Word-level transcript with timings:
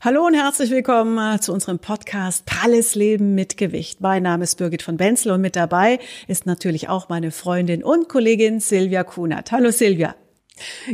Hallo 0.00 0.24
und 0.24 0.34
herzlich 0.34 0.70
willkommen 0.70 1.18
äh, 1.18 1.40
zu 1.40 1.52
unserem 1.52 1.80
Podcast 1.80 2.46
Pralles 2.46 2.94
Leben 2.94 3.34
mit 3.34 3.56
Gewicht. 3.56 4.00
Mein 4.00 4.22
Name 4.22 4.44
ist 4.44 4.54
Birgit 4.54 4.82
von 4.82 4.96
Benzel 4.96 5.32
und 5.32 5.40
mit 5.40 5.56
dabei 5.56 5.98
ist 6.28 6.46
natürlich 6.46 6.88
auch 6.88 7.08
meine 7.08 7.32
Freundin 7.32 7.82
und 7.82 8.08
Kollegin 8.08 8.60
Silvia 8.60 9.02
Kunert. 9.02 9.50
Hallo 9.50 9.72
Silvia. 9.72 10.14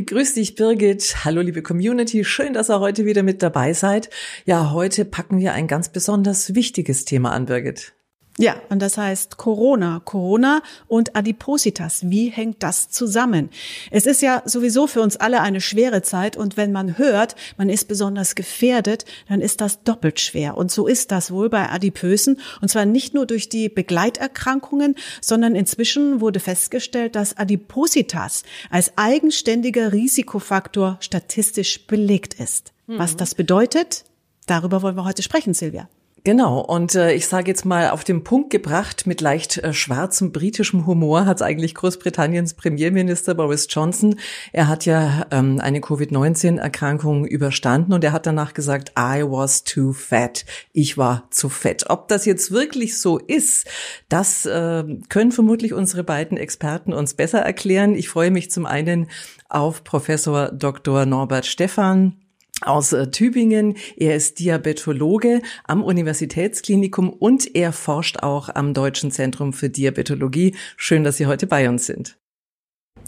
Grüß 0.03 0.33
dich, 0.33 0.55
Birgit. 0.55 1.17
Hallo, 1.23 1.41
liebe 1.41 1.61
Community. 1.61 2.25
Schön, 2.25 2.53
dass 2.53 2.71
ihr 2.71 2.79
heute 2.79 3.05
wieder 3.05 3.21
mit 3.21 3.43
dabei 3.43 3.73
seid. 3.73 4.09
Ja, 4.45 4.71
heute 4.71 5.05
packen 5.05 5.37
wir 5.37 5.53
ein 5.53 5.67
ganz 5.67 5.89
besonders 5.89 6.55
wichtiges 6.55 7.05
Thema 7.05 7.31
an, 7.31 7.45
Birgit. 7.45 7.94
Ja, 8.37 8.57
und 8.67 8.81
das 8.81 8.97
heißt 8.97 9.37
Corona. 9.37 10.01
Corona 10.03 10.61
und 10.87 11.15
Adipositas. 11.15 12.09
Wie 12.09 12.27
hängt 12.29 12.63
das 12.63 12.89
zusammen? 12.89 13.49
Es 13.91 14.05
ist 14.05 14.21
ja 14.21 14.41
sowieso 14.43 14.87
für 14.87 15.01
uns 15.01 15.15
alle 15.15 15.39
eine 15.39 15.61
schwere 15.61 16.01
Zeit 16.01 16.35
und 16.35 16.57
wenn 16.57 16.73
man 16.73 16.97
hört, 16.97 17.35
man 17.57 17.69
ist 17.69 17.87
besonders 17.87 18.35
gefährdet, 18.35 19.05
dann 19.29 19.39
ist 19.39 19.61
das 19.61 19.83
doppelt 19.83 20.19
schwer. 20.19 20.57
Und 20.57 20.69
so 20.69 20.85
ist 20.85 21.11
das 21.11 21.31
wohl 21.31 21.49
bei 21.49 21.69
Adipösen. 21.69 22.41
Und 22.61 22.67
zwar 22.67 22.85
nicht 22.85 23.13
nur 23.13 23.25
durch 23.25 23.47
die 23.47 23.69
Begleiterkrankungen, 23.69 24.95
sondern 25.21 25.55
inzwischen 25.55 26.19
wurde 26.19 26.41
festgestellt, 26.41 27.15
dass 27.15 27.37
Adipositas 27.37 28.43
als 28.69 28.91
eigenständiger 28.97 29.93
Risikofaktor 29.93 30.97
statistisch 30.99 31.87
belegt 31.87 32.33
ist. 32.33 32.73
Mhm. 32.87 32.99
Was 32.99 33.15
das 33.15 33.33
bedeutet, 33.33 34.03
darüber 34.45 34.81
wollen 34.81 34.97
wir 34.97 35.05
heute 35.05 35.23
sprechen, 35.23 35.53
Silvia. 35.53 35.87
Genau, 36.25 36.59
und 36.59 36.95
äh, 36.95 37.13
ich 37.13 37.27
sage 37.27 37.51
jetzt 37.51 37.65
mal 37.65 37.91
auf 37.91 38.03
den 38.03 38.23
Punkt 38.23 38.49
gebracht, 38.49 39.05
mit 39.05 39.21
leicht 39.21 39.59
äh, 39.59 39.73
schwarzem 39.73 40.31
britischem 40.31 40.87
Humor 40.87 41.27
hat 41.27 41.43
eigentlich 41.43 41.75
Großbritanniens 41.75 42.55
Premierminister 42.55 43.35
Boris 43.35 43.67
Johnson. 43.69 44.15
Er 44.51 44.67
hat 44.67 44.87
ja 44.87 45.27
ähm, 45.29 45.59
eine 45.61 45.81
Covid-19-Erkrankung 45.81 47.27
überstanden 47.27 47.93
und 47.93 48.03
er 48.03 48.11
hat 48.11 48.25
danach 48.25 48.55
gesagt, 48.55 48.93
I 48.97 49.21
was 49.21 49.65
too 49.65 49.93
fat. 49.93 50.45
Ich 50.73 50.97
war 50.97 51.27
zu 51.29 51.47
fett. 51.47 51.91
Ob 51.91 52.07
das 52.07 52.25
jetzt 52.25 52.51
wirklich 52.51 52.99
so 52.99 53.19
ist, 53.19 53.67
das 54.09 54.47
äh, 54.47 54.83
können 55.09 55.31
vermutlich 55.31 55.73
unsere 55.73 56.03
beiden 56.03 56.39
Experten 56.39 56.91
uns 56.91 57.13
besser 57.13 57.41
erklären. 57.41 57.93
Ich 57.93 58.09
freue 58.09 58.31
mich 58.31 58.49
zum 58.49 58.65
einen 58.65 59.11
auf 59.47 59.83
Professor 59.83 60.51
Dr. 60.51 61.05
Norbert 61.05 61.45
Stephan 61.45 62.15
aus 62.61 62.93
äh, 62.93 63.11
Tübingen. 63.11 63.75
Er 63.97 64.15
ist 64.15 64.39
Diabetologe 64.39 65.41
am 65.65 65.83
Universitätsklinikum 65.83 67.09
und 67.09 67.55
er 67.55 67.73
forscht 67.73 68.23
auch 68.23 68.49
am 68.53 68.73
Deutschen 68.73 69.11
Zentrum 69.11 69.53
für 69.53 69.69
Diabetologie. 69.69 70.55
Schön, 70.77 71.03
dass 71.03 71.17
Sie 71.17 71.25
heute 71.25 71.47
bei 71.47 71.67
uns 71.69 71.85
sind. 71.85 72.17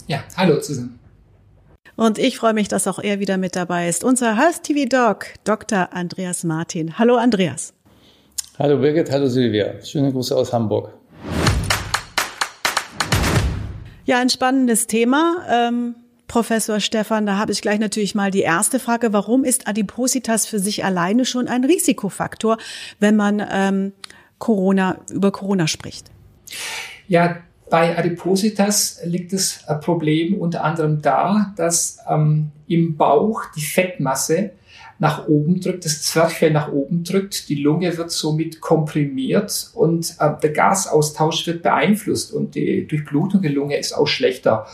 Ja, 0.06 0.24
hallo 0.36 0.60
zusammen. 0.60 0.98
Und 1.96 2.18
ich 2.18 2.38
freue 2.38 2.54
mich, 2.54 2.68
dass 2.68 2.86
auch 2.86 3.00
er 3.00 3.18
wieder 3.18 3.38
mit 3.38 3.56
dabei 3.56 3.88
ist. 3.88 4.04
Unser 4.04 4.36
Health 4.36 4.62
TV 4.62 4.88
Doc, 4.88 5.34
Dr. 5.44 5.92
Andreas 5.92 6.44
Martin. 6.44 6.98
Hallo 6.98 7.16
Andreas. 7.16 7.74
Hallo 8.58 8.78
Birgit, 8.78 9.10
hallo 9.10 9.28
Silvia. 9.28 9.82
Schöne 9.84 10.12
Grüße 10.12 10.36
aus 10.36 10.52
Hamburg. 10.52 10.92
Ja, 14.04 14.20
ein 14.20 14.30
spannendes 14.30 14.86
Thema. 14.86 15.44
Ähm 15.50 15.96
Professor 16.28 16.78
Stefan, 16.78 17.26
da 17.26 17.38
habe 17.38 17.52
ich 17.52 17.62
gleich 17.62 17.80
natürlich 17.80 18.14
mal 18.14 18.30
die 18.30 18.42
erste 18.42 18.78
Frage. 18.78 19.12
Warum 19.12 19.44
ist 19.44 19.66
Adipositas 19.66 20.46
für 20.46 20.58
sich 20.58 20.84
alleine 20.84 21.24
schon 21.24 21.48
ein 21.48 21.64
Risikofaktor, 21.64 22.58
wenn 23.00 23.16
man 23.16 23.42
ähm, 23.50 23.92
Corona, 24.38 25.00
über 25.10 25.32
Corona 25.32 25.66
spricht? 25.66 26.10
Ja, 27.08 27.38
bei 27.70 27.98
Adipositas 27.98 29.00
liegt 29.04 29.32
das 29.32 29.64
Problem 29.80 30.34
unter 30.34 30.64
anderem 30.64 31.02
da, 31.02 31.52
dass 31.56 31.98
ähm, 32.08 32.50
im 32.66 32.96
Bauch 32.96 33.42
die 33.56 33.62
Fettmasse 33.62 34.52
nach 34.98 35.28
oben 35.28 35.60
drückt, 35.60 35.84
das 35.84 36.02
Zwerchfell 36.02 36.50
nach 36.50 36.72
oben 36.72 37.04
drückt, 37.04 37.48
die 37.48 37.54
Lunge 37.54 37.96
wird 37.96 38.10
somit 38.10 38.60
komprimiert 38.60 39.70
und 39.74 40.16
äh, 40.18 40.30
der 40.42 40.50
Gasaustausch 40.50 41.46
wird 41.46 41.62
beeinflusst 41.62 42.32
und 42.32 42.54
die 42.54 42.86
Durchblutung 42.86 43.42
der 43.42 43.52
Lunge 43.52 43.78
ist 43.78 43.92
auch 43.92 44.08
schlechter. 44.08 44.66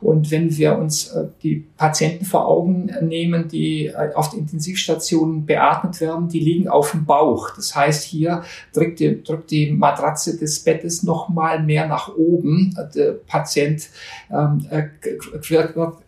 Und 0.00 0.30
wenn 0.30 0.56
wir 0.56 0.78
uns 0.78 1.08
äh, 1.08 1.26
die 1.42 1.66
Patienten 1.76 2.24
vor 2.24 2.46
Augen 2.46 2.90
nehmen, 3.02 3.48
die 3.48 3.86
äh, 3.86 4.12
auf 4.14 4.30
den 4.30 4.40
Intensivstationen 4.40 5.44
beatmet 5.44 6.00
werden, 6.00 6.28
die 6.28 6.40
liegen 6.40 6.68
auf 6.68 6.92
dem 6.92 7.04
Bauch. 7.04 7.50
Das 7.54 7.74
heißt, 7.74 8.04
hier 8.04 8.42
drückt 8.72 9.00
die, 9.00 9.22
drückt 9.22 9.50
die 9.50 9.70
Matratze 9.70 10.38
des 10.38 10.60
Bettes 10.60 11.02
noch 11.02 11.28
mal 11.28 11.62
mehr 11.62 11.86
nach 11.86 12.14
oben. 12.16 12.74
Der 12.94 13.12
Patient, 13.12 13.88
ähm, 14.30 14.66
äh, 14.70 14.84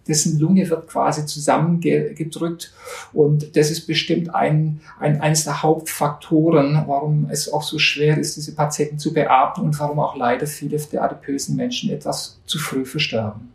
dessen 0.09 0.39
Lunge 0.39 0.69
wird 0.69 0.89
quasi 0.89 1.27
zusammengedrückt. 1.27 2.73
Und 3.13 3.57
das 3.57 3.71
ist 3.71 3.87
bestimmt 3.87 4.35
ein, 4.35 4.81
ein, 4.99 5.21
eines 5.21 5.45
der 5.45 5.63
Hauptfaktoren, 5.63 6.85
warum 6.87 7.29
es 7.31 7.53
auch 7.53 7.63
so 7.63 7.79
schwer 7.79 8.19
ist, 8.19 8.37
diese 8.37 8.55
Patienten 8.55 8.99
zu 8.99 9.13
beatmen 9.13 9.67
und 9.67 9.79
warum 9.79 10.01
auch 10.01 10.17
leider 10.17 10.47
viele 10.47 10.79
der 10.79 11.05
adipösen 11.05 11.57
Menschen 11.57 11.91
etwas 11.91 12.41
zu 12.47 12.59
früh 12.59 12.85
versterben. 12.85 13.53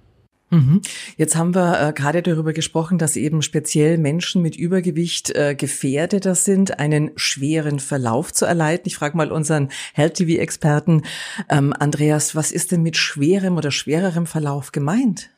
Mhm. 0.49 0.81
Jetzt 1.17 1.35
haben 1.35 1.53
wir 1.55 1.89
äh, 1.89 1.93
gerade 1.93 2.21
darüber 2.21 2.53
gesprochen, 2.53 2.97
dass 2.97 3.17
eben 3.17 3.41
speziell 3.41 3.97
Menschen 3.97 4.41
mit 4.41 4.55
Übergewicht 4.55 5.35
äh, 5.35 5.55
gefährdeter 5.55 6.35
sind, 6.35 6.79
einen 6.79 7.11
schweren 7.17 7.79
Verlauf 7.79 8.31
zu 8.31 8.45
erleiden. 8.45 8.83
Ich 8.85 8.95
frage 8.95 9.17
mal 9.17 9.31
unseren 9.31 9.69
Health 9.93 10.15
TV-Experten 10.15 11.03
ähm, 11.49 11.73
Andreas, 11.77 12.35
was 12.35 12.51
ist 12.51 12.71
denn 12.71 12.81
mit 12.81 12.95
schwerem 12.95 13.57
oder 13.57 13.71
schwererem 13.71 14.25
Verlauf 14.25 14.71
gemeint? 14.71 15.29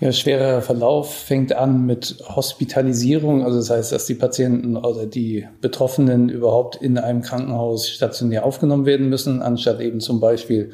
Ja, 0.00 0.12
schwerer 0.12 0.60
Verlauf 0.60 1.14
fängt 1.14 1.52
an 1.52 1.86
mit 1.86 2.18
Hospitalisierung, 2.28 3.44
also 3.44 3.58
das 3.58 3.70
heißt, 3.70 3.92
dass 3.92 4.06
die 4.06 4.16
Patienten 4.16 4.76
oder 4.76 5.06
die 5.06 5.46
Betroffenen 5.60 6.28
überhaupt 6.28 6.76
in 6.76 6.98
einem 6.98 7.22
Krankenhaus 7.22 7.88
stationär 7.88 8.44
aufgenommen 8.44 8.86
werden 8.86 9.08
müssen, 9.08 9.40
anstatt 9.40 9.80
eben 9.80 10.00
zum 10.00 10.20
Beispiel 10.20 10.72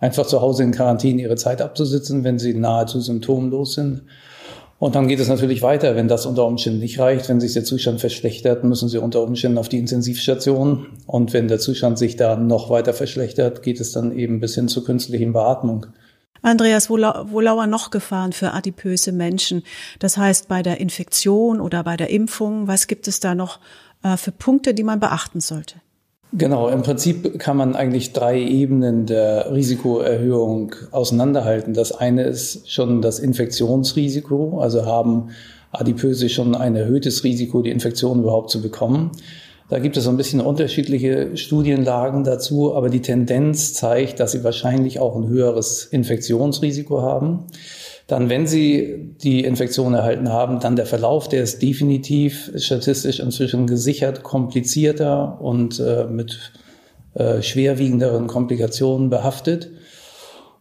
einfach 0.00 0.26
zu 0.26 0.40
Hause 0.40 0.62
in 0.62 0.72
Quarantäne 0.72 1.22
ihre 1.22 1.36
Zeit 1.36 1.62
abzusitzen, 1.62 2.24
wenn 2.24 2.38
sie 2.38 2.54
nahezu 2.54 3.00
symptomlos 3.00 3.74
sind. 3.74 4.02
Und 4.78 4.94
dann 4.94 5.08
geht 5.08 5.20
es 5.20 5.28
natürlich 5.28 5.62
weiter. 5.62 5.96
Wenn 5.96 6.06
das 6.06 6.26
unter 6.26 6.44
Umständen 6.44 6.80
nicht 6.80 6.98
reicht, 6.98 7.28
wenn 7.30 7.40
sich 7.40 7.54
der 7.54 7.64
Zustand 7.64 7.98
verschlechtert, 8.00 8.62
müssen 8.62 8.90
sie 8.90 8.98
unter 8.98 9.22
Umständen 9.22 9.56
auf 9.56 9.70
die 9.70 9.78
Intensivstation. 9.78 10.88
Und 11.06 11.32
wenn 11.32 11.48
der 11.48 11.58
Zustand 11.58 11.98
sich 11.98 12.16
da 12.16 12.36
noch 12.36 12.68
weiter 12.68 12.92
verschlechtert, 12.92 13.62
geht 13.62 13.80
es 13.80 13.92
dann 13.92 14.16
eben 14.16 14.40
bis 14.40 14.54
hin 14.54 14.68
zur 14.68 14.84
künstlichen 14.84 15.32
Beatmung. 15.32 15.86
Andreas, 16.42 16.90
wo, 16.90 16.96
wo 16.96 17.40
lauern 17.40 17.70
noch 17.70 17.90
Gefahren 17.90 18.32
für 18.32 18.52
adipöse 18.52 19.12
Menschen? 19.12 19.62
Das 19.98 20.18
heißt, 20.18 20.46
bei 20.48 20.62
der 20.62 20.78
Infektion 20.78 21.58
oder 21.60 21.82
bei 21.82 21.96
der 21.96 22.10
Impfung, 22.10 22.68
was 22.68 22.86
gibt 22.86 23.08
es 23.08 23.18
da 23.18 23.34
noch 23.34 23.58
äh, 24.02 24.18
für 24.18 24.30
Punkte, 24.30 24.74
die 24.74 24.84
man 24.84 25.00
beachten 25.00 25.40
sollte? 25.40 25.76
Genau, 26.38 26.68
im 26.68 26.82
Prinzip 26.82 27.38
kann 27.38 27.56
man 27.56 27.74
eigentlich 27.74 28.12
drei 28.12 28.38
Ebenen 28.38 29.06
der 29.06 29.54
Risikoerhöhung 29.54 30.74
auseinanderhalten. 30.90 31.72
Das 31.72 31.92
eine 31.92 32.24
ist 32.24 32.70
schon 32.70 33.00
das 33.00 33.20
Infektionsrisiko, 33.20 34.60
also 34.60 34.84
haben 34.84 35.30
Adipöse 35.72 36.28
schon 36.28 36.54
ein 36.54 36.76
erhöhtes 36.76 37.24
Risiko, 37.24 37.62
die 37.62 37.70
Infektion 37.70 38.20
überhaupt 38.20 38.50
zu 38.50 38.60
bekommen. 38.60 39.12
Da 39.70 39.78
gibt 39.78 39.96
es 39.96 40.04
so 40.04 40.10
ein 40.10 40.18
bisschen 40.18 40.42
unterschiedliche 40.42 41.38
Studienlagen 41.38 42.22
dazu, 42.22 42.76
aber 42.76 42.90
die 42.90 43.00
Tendenz 43.00 43.72
zeigt, 43.72 44.20
dass 44.20 44.32
sie 44.32 44.44
wahrscheinlich 44.44 45.00
auch 45.00 45.16
ein 45.16 45.28
höheres 45.28 45.86
Infektionsrisiko 45.86 47.00
haben. 47.00 47.44
Dann, 48.06 48.28
wenn 48.28 48.46
Sie 48.46 49.14
die 49.20 49.42
Infektion 49.42 49.94
erhalten 49.94 50.28
haben, 50.28 50.60
dann 50.60 50.76
der 50.76 50.86
Verlauf, 50.86 51.28
der 51.28 51.42
ist 51.42 51.60
definitiv 51.60 52.52
statistisch 52.56 53.18
inzwischen 53.18 53.66
gesichert, 53.66 54.22
komplizierter 54.22 55.40
und 55.40 55.80
äh, 55.80 56.04
mit 56.04 56.52
äh, 57.14 57.42
schwerwiegenderen 57.42 58.28
Komplikationen 58.28 59.10
behaftet. 59.10 59.70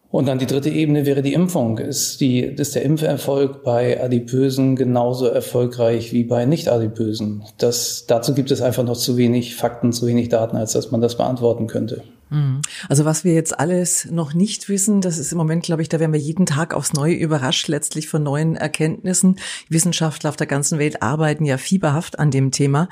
Und 0.09 0.27
dann 0.27 0.39
die 0.39 0.45
dritte 0.45 0.69
Ebene 0.69 1.06
wäre 1.06 1.21
die 1.21 1.33
Impfung. 1.33 1.77
Ist, 1.77 2.21
die, 2.21 2.39
ist 2.39 2.74
der 2.74 2.83
Impferfolg 2.83 3.63
bei 3.63 4.01
Adipösen 4.01 4.75
genauso 4.75 5.27
erfolgreich 5.27 6.13
wie 6.13 6.24
bei 6.24 6.45
Nicht-Adipösen? 6.45 7.44
Das, 7.57 8.06
dazu 8.07 8.33
gibt 8.33 8.50
es 8.50 8.62
einfach 8.62 8.86
noch 8.86 8.95
zu 8.95 9.18
wenig 9.18 9.56
Fakten, 9.56 9.91
zu 9.91 10.07
wenig 10.07 10.30
Daten, 10.30 10.56
als 10.56 10.71
dass 10.71 10.89
man 10.89 11.01
das 11.01 11.18
beantworten 11.18 11.68
könnte. 11.68 12.03
Mhm. 12.36 12.62
Also 12.90 13.06
was 13.06 13.24
wir 13.24 13.34
jetzt 13.34 13.58
alles 13.58 14.06
noch 14.12 14.34
nicht 14.34 14.68
wissen, 14.68 15.00
das 15.00 15.18
ist 15.18 15.32
im 15.32 15.38
Moment, 15.38 15.64
glaube 15.64 15.82
ich, 15.82 15.90
da 15.90 16.00
werden 16.00 16.12
wir 16.12 16.20
jeden 16.20 16.46
Tag 16.46 16.74
aufs 16.74 16.94
Neue 16.94 17.16
überrascht, 17.16 17.68
letztlich 17.68 18.10
von 18.10 18.24
neuen 18.24 18.56
Erkenntnissen. 18.56 19.40
Wissenschaftler 19.70 20.30
auf 20.30 20.36
der 20.36 20.48
ganzen 20.48 20.78
Welt 20.78 21.02
arbeiten 21.02 21.46
ja 21.46 21.58
fieberhaft 21.58 22.20
an 22.20 22.32
dem 22.32 22.52
Thema. 22.52 22.90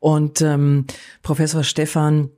Und 0.00 0.40
ähm, 0.40 0.86
Professor 1.22 1.62
Stefan 1.62 2.30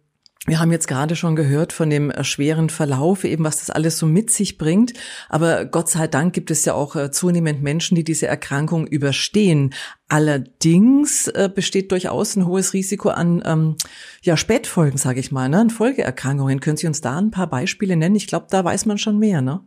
wir 0.47 0.61
haben 0.61 0.73
jetzt 0.73 0.89
gerade 0.89 1.17
schon 1.17 1.37
gehört 1.37 1.73
von 1.73 1.91
dem 1.91 2.11
äh, 2.11 2.25
schweren 2.25 2.71
Verlauf, 2.71 3.25
eben 3.25 3.45
was 3.45 3.59
das 3.59 3.71
alles 3.71 3.99
so 3.99 4.07
mit 4.07 4.31
sich 4.31 4.57
bringt. 4.57 4.95
Aber 5.29 5.65
Gott 5.65 5.89
sei 5.89 6.07
Dank 6.07 6.33
gibt 6.33 6.51
es 6.51 6.65
ja 6.65 6.75
auch 6.75 6.97
äh, 6.97 7.11
zunehmend 7.11 7.63
Menschen, 7.63 7.97
die 7.97 8.05
diese 8.05 8.29
Erkrankung 8.29 8.87
überstehen. 8.87 9.75
Allerdings 10.09 11.29
äh, 11.29 11.51
besteht 11.53 11.93
durchaus 11.93 12.37
ein 12.37 12.47
hohes 12.47 12.73
Risiko 12.73 13.11
an 13.11 13.43
ähm, 13.45 13.77
ja, 14.23 14.37
Spätfolgen, 14.37 14.97
sage 14.97 15.21
ich 15.21 15.33
mal, 15.33 15.49
ne? 15.49 15.59
an 15.59 15.71
Folgeerkrankungen. 15.71 16.61
Können 16.61 16.77
Sie 16.77 16.87
uns 16.87 17.01
da 17.01 17.19
ein 17.19 17.31
paar 17.31 17.49
Beispiele 17.49 17.97
nennen? 17.97 18.17
Ich 18.17 18.27
glaube, 18.27 18.47
da 18.49 18.65
weiß 18.65 18.87
man 18.87 18.99
schon 18.99 19.19
mehr, 19.19 19.43
ne? 19.43 19.61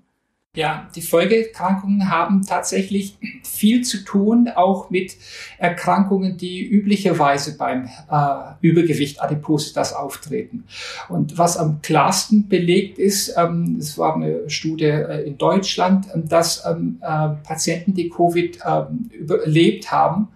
Ja, 0.53 0.89
die 0.98 1.01
Folgeerkrankungen 1.01 2.09
haben 2.09 2.45
tatsächlich 2.45 3.18
viel 3.42 3.86
zu 3.86 4.03
tun, 4.03 4.50
auch 4.53 4.89
mit 4.89 5.15
Erkrankungen, 5.57 6.36
die 6.36 6.62
üblicherweise 6.68 7.56
beim 7.56 7.86
äh, 8.12 8.36
Übergewicht 8.59 9.21
Adipositas 9.21 9.94
auftreten. 9.94 10.65
Und 11.07 11.38
was 11.38 11.56
am 11.56 11.81
klarsten 11.81 12.50
belegt 12.50 13.00
ist, 13.00 13.33
ähm, 13.38 13.77
es 13.80 13.98
war 13.98 14.15
eine 14.15 14.50
Studie 14.50 14.88
äh, 14.88 15.25
in 15.25 15.38
Deutschland, 15.38 16.07
ähm, 16.13 16.27
dass 16.27 16.65
ähm, 16.65 16.97
äh, 17.00 17.30
Patienten, 17.45 17.94
die 17.94 18.09
Covid 18.09 18.59
ähm, 18.68 19.09
überlebt 19.13 19.89
haben, 19.89 20.27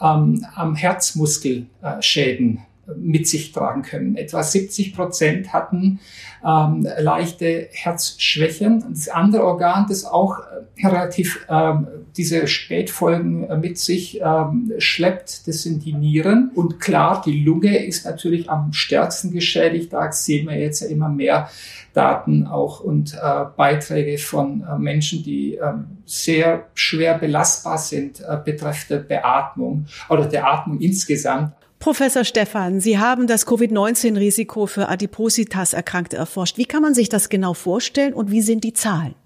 ähm, 0.00 0.44
am 0.56 0.74
Herzmuskelschäden 0.74 2.62
mit 2.96 3.28
sich 3.28 3.52
tragen 3.52 3.82
können. 3.82 4.16
Etwa 4.16 4.42
70 4.42 4.94
Prozent 4.94 5.52
hatten 5.52 6.00
ähm, 6.44 6.86
leichte 6.98 7.68
Herzschwächen. 7.70 8.84
Das 8.90 9.08
andere 9.08 9.44
Organ, 9.44 9.86
das 9.88 10.04
auch 10.04 10.40
äh, 10.40 10.86
relativ 10.86 11.46
ähm, 11.48 11.86
diese 12.16 12.46
Spätfolgen 12.48 13.48
äh, 13.48 13.56
mit 13.56 13.78
sich 13.78 14.20
ähm, 14.20 14.72
schleppt, 14.78 15.46
das 15.46 15.62
sind 15.62 15.84
die 15.84 15.92
Nieren. 15.92 16.50
Und 16.54 16.80
klar, 16.80 17.22
die 17.24 17.44
Lunge 17.44 17.84
ist 17.84 18.04
natürlich 18.04 18.50
am 18.50 18.72
stärksten 18.72 19.30
geschädigt. 19.30 19.92
Da 19.92 20.10
sehen 20.10 20.48
wir 20.48 20.58
jetzt 20.58 20.80
ja 20.80 20.88
immer 20.88 21.08
mehr 21.08 21.48
Daten 21.92 22.46
auch 22.46 22.80
und 22.80 23.14
äh, 23.14 23.44
Beiträge 23.56 24.18
von 24.18 24.62
äh, 24.62 24.78
Menschen, 24.78 25.22
die 25.22 25.56
äh, 25.56 25.72
sehr 26.06 26.66
schwer 26.74 27.18
belastbar 27.18 27.78
sind 27.78 28.20
äh, 28.20 28.38
betreffend 28.42 29.08
Beatmung 29.08 29.86
oder 30.08 30.26
der 30.26 30.46
Atmung 30.46 30.80
insgesamt. 30.80 31.52
Professor 31.82 32.22
Stephan, 32.22 32.78
Sie 32.78 32.98
haben 32.98 33.26
das 33.26 33.44
Covid-19-Risiko 33.44 34.66
für 34.68 34.88
Adipositas-Erkrankte 34.88 36.16
erforscht. 36.16 36.56
Wie 36.56 36.64
kann 36.64 36.80
man 36.80 36.94
sich 36.94 37.08
das 37.08 37.28
genau 37.28 37.54
vorstellen 37.54 38.14
und 38.14 38.30
wie 38.30 38.40
sind 38.40 38.62
die 38.62 38.72
Zahlen? 38.72 39.16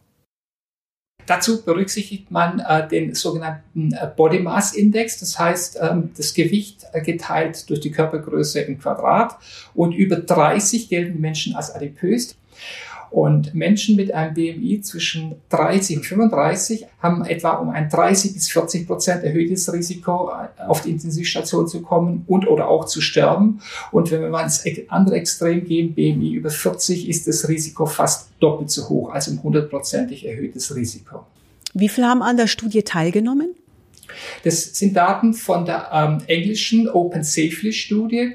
Dazu 1.26 1.62
berücksichtigt 1.62 2.30
man 2.30 2.60
äh, 2.60 2.88
den 2.88 3.14
sogenannten 3.14 3.92
äh, 3.92 4.10
Body 4.16 4.38
Mass 4.38 4.72
Index, 4.72 5.20
das 5.20 5.38
heißt 5.38 5.80
ähm, 5.82 6.12
das 6.16 6.32
Gewicht 6.32 6.86
äh, 6.94 7.02
geteilt 7.02 7.68
durch 7.68 7.80
die 7.80 7.90
Körpergröße 7.90 8.62
im 8.62 8.80
Quadrat. 8.80 9.36
Und 9.74 9.92
über 9.92 10.16
30 10.16 10.88
gelten 10.88 11.20
Menschen 11.20 11.54
als 11.54 11.74
adipös. 11.74 12.36
Und 13.10 13.54
Menschen 13.54 13.96
mit 13.96 14.12
einem 14.12 14.34
BMI 14.34 14.80
zwischen 14.82 15.36
30 15.50 15.98
und 15.98 16.06
35 16.06 16.86
haben 17.00 17.24
etwa 17.24 17.52
um 17.54 17.70
ein 17.70 17.88
30 17.88 18.34
bis 18.34 18.48
40 18.48 18.86
Prozent 18.86 19.24
erhöhtes 19.24 19.72
Risiko, 19.72 20.30
auf 20.66 20.82
die 20.82 20.90
Intensivstation 20.90 21.68
zu 21.68 21.82
kommen 21.82 22.24
und 22.26 22.46
oder 22.48 22.68
auch 22.68 22.84
zu 22.86 23.00
sterben. 23.00 23.60
Und 23.92 24.10
wenn 24.10 24.20
wir 24.20 24.28
mal 24.28 24.44
ins 24.44 24.64
andere 24.88 25.16
Extrem 25.16 25.64
gehen, 25.64 25.94
BMI 25.94 26.32
über 26.32 26.50
40, 26.50 27.08
ist 27.08 27.26
das 27.26 27.48
Risiko 27.48 27.86
fast 27.86 28.30
doppelt 28.40 28.70
so 28.70 28.88
hoch, 28.88 29.10
also 29.10 29.30
um 29.30 29.42
hundertprozentig 29.42 30.26
erhöhtes 30.26 30.74
Risiko. 30.74 31.24
Wie 31.74 31.88
viele 31.88 32.06
haben 32.06 32.22
an 32.22 32.36
der 32.36 32.46
Studie 32.46 32.82
teilgenommen? 32.82 33.54
Das 34.44 34.74
sind 34.78 34.96
Daten 34.96 35.34
von 35.34 35.64
der 35.64 35.90
ähm, 35.92 36.18
englischen 36.26 36.88
Open 36.88 37.22
Safely 37.22 37.72
Studie. 37.72 38.34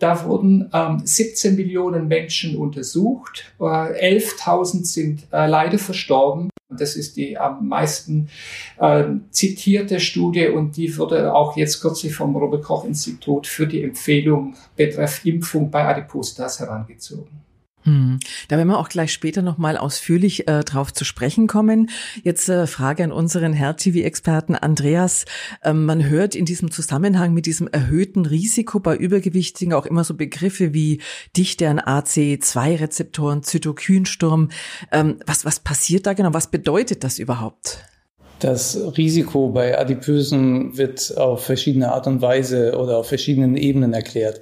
Da 0.00 0.24
wurden 0.24 0.70
ähm, 0.72 1.02
17 1.04 1.54
Millionen 1.56 2.08
Menschen 2.08 2.56
untersucht, 2.56 3.52
äh, 3.60 3.64
11.000 3.64 4.84
sind 4.86 5.26
äh, 5.30 5.46
leider 5.46 5.78
verstorben. 5.78 6.48
Das 6.70 6.96
ist 6.96 7.16
die 7.16 7.36
am 7.36 7.68
meisten 7.68 8.30
äh, 8.78 9.04
zitierte 9.30 10.00
Studie 10.00 10.48
und 10.48 10.76
die 10.76 10.96
wurde 10.96 11.34
auch 11.34 11.56
jetzt 11.56 11.82
kürzlich 11.82 12.14
vom 12.14 12.34
Robert 12.34 12.62
Koch 12.62 12.84
Institut 12.84 13.46
für 13.46 13.66
die 13.66 13.82
Empfehlung 13.82 14.54
betreff 14.74 15.24
Impfung 15.26 15.70
bei 15.70 15.84
Adipositas 15.84 16.60
herangezogen. 16.60 17.49
Hm. 17.84 18.20
Da 18.48 18.56
werden 18.56 18.68
wir 18.68 18.78
auch 18.78 18.90
gleich 18.90 19.12
später 19.12 19.40
nochmal 19.40 19.78
ausführlich 19.78 20.46
äh, 20.48 20.64
drauf 20.64 20.92
zu 20.92 21.04
sprechen 21.04 21.46
kommen. 21.46 21.88
Jetzt 22.22 22.48
äh, 22.48 22.66
Frage 22.66 23.04
an 23.04 23.12
unseren 23.12 23.54
Herr-TV-Experten 23.54 24.54
Andreas. 24.54 25.24
Ähm, 25.64 25.86
man 25.86 26.06
hört 26.06 26.34
in 26.34 26.44
diesem 26.44 26.70
Zusammenhang 26.70 27.32
mit 27.32 27.46
diesem 27.46 27.68
erhöhten 27.68 28.26
Risiko 28.26 28.80
bei 28.80 28.96
Übergewichtigen 28.96 29.72
auch 29.72 29.86
immer 29.86 30.04
so 30.04 30.14
Begriffe 30.14 30.74
wie 30.74 31.00
Dichte 31.36 31.68
an 31.68 31.80
ACE2-Rezeptoren, 31.80 33.42
Zytokinsturm. 33.42 34.50
Ähm, 34.92 35.18
was, 35.26 35.46
was 35.46 35.60
passiert 35.60 36.06
da 36.06 36.12
genau? 36.12 36.34
Was 36.34 36.50
bedeutet 36.50 37.02
das 37.02 37.18
überhaupt? 37.18 37.84
Das 38.40 38.78
Risiko 38.96 39.50
bei 39.50 39.78
Adipösen 39.78 40.76
wird 40.76 41.16
auf 41.18 41.44
verschiedene 41.44 41.92
Art 41.92 42.06
und 42.06 42.22
Weise 42.22 42.78
oder 42.78 42.96
auf 42.96 43.08
verschiedenen 43.08 43.56
Ebenen 43.56 43.92
erklärt. 43.92 44.40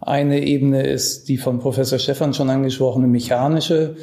Eine 0.00 0.44
Ebene 0.44 0.86
ist 0.86 1.28
die 1.28 1.38
von 1.38 1.58
Professor 1.58 1.98
Stefan 1.98 2.32
schon 2.32 2.50
angesprochene 2.50 3.08
mechanische 3.08 3.96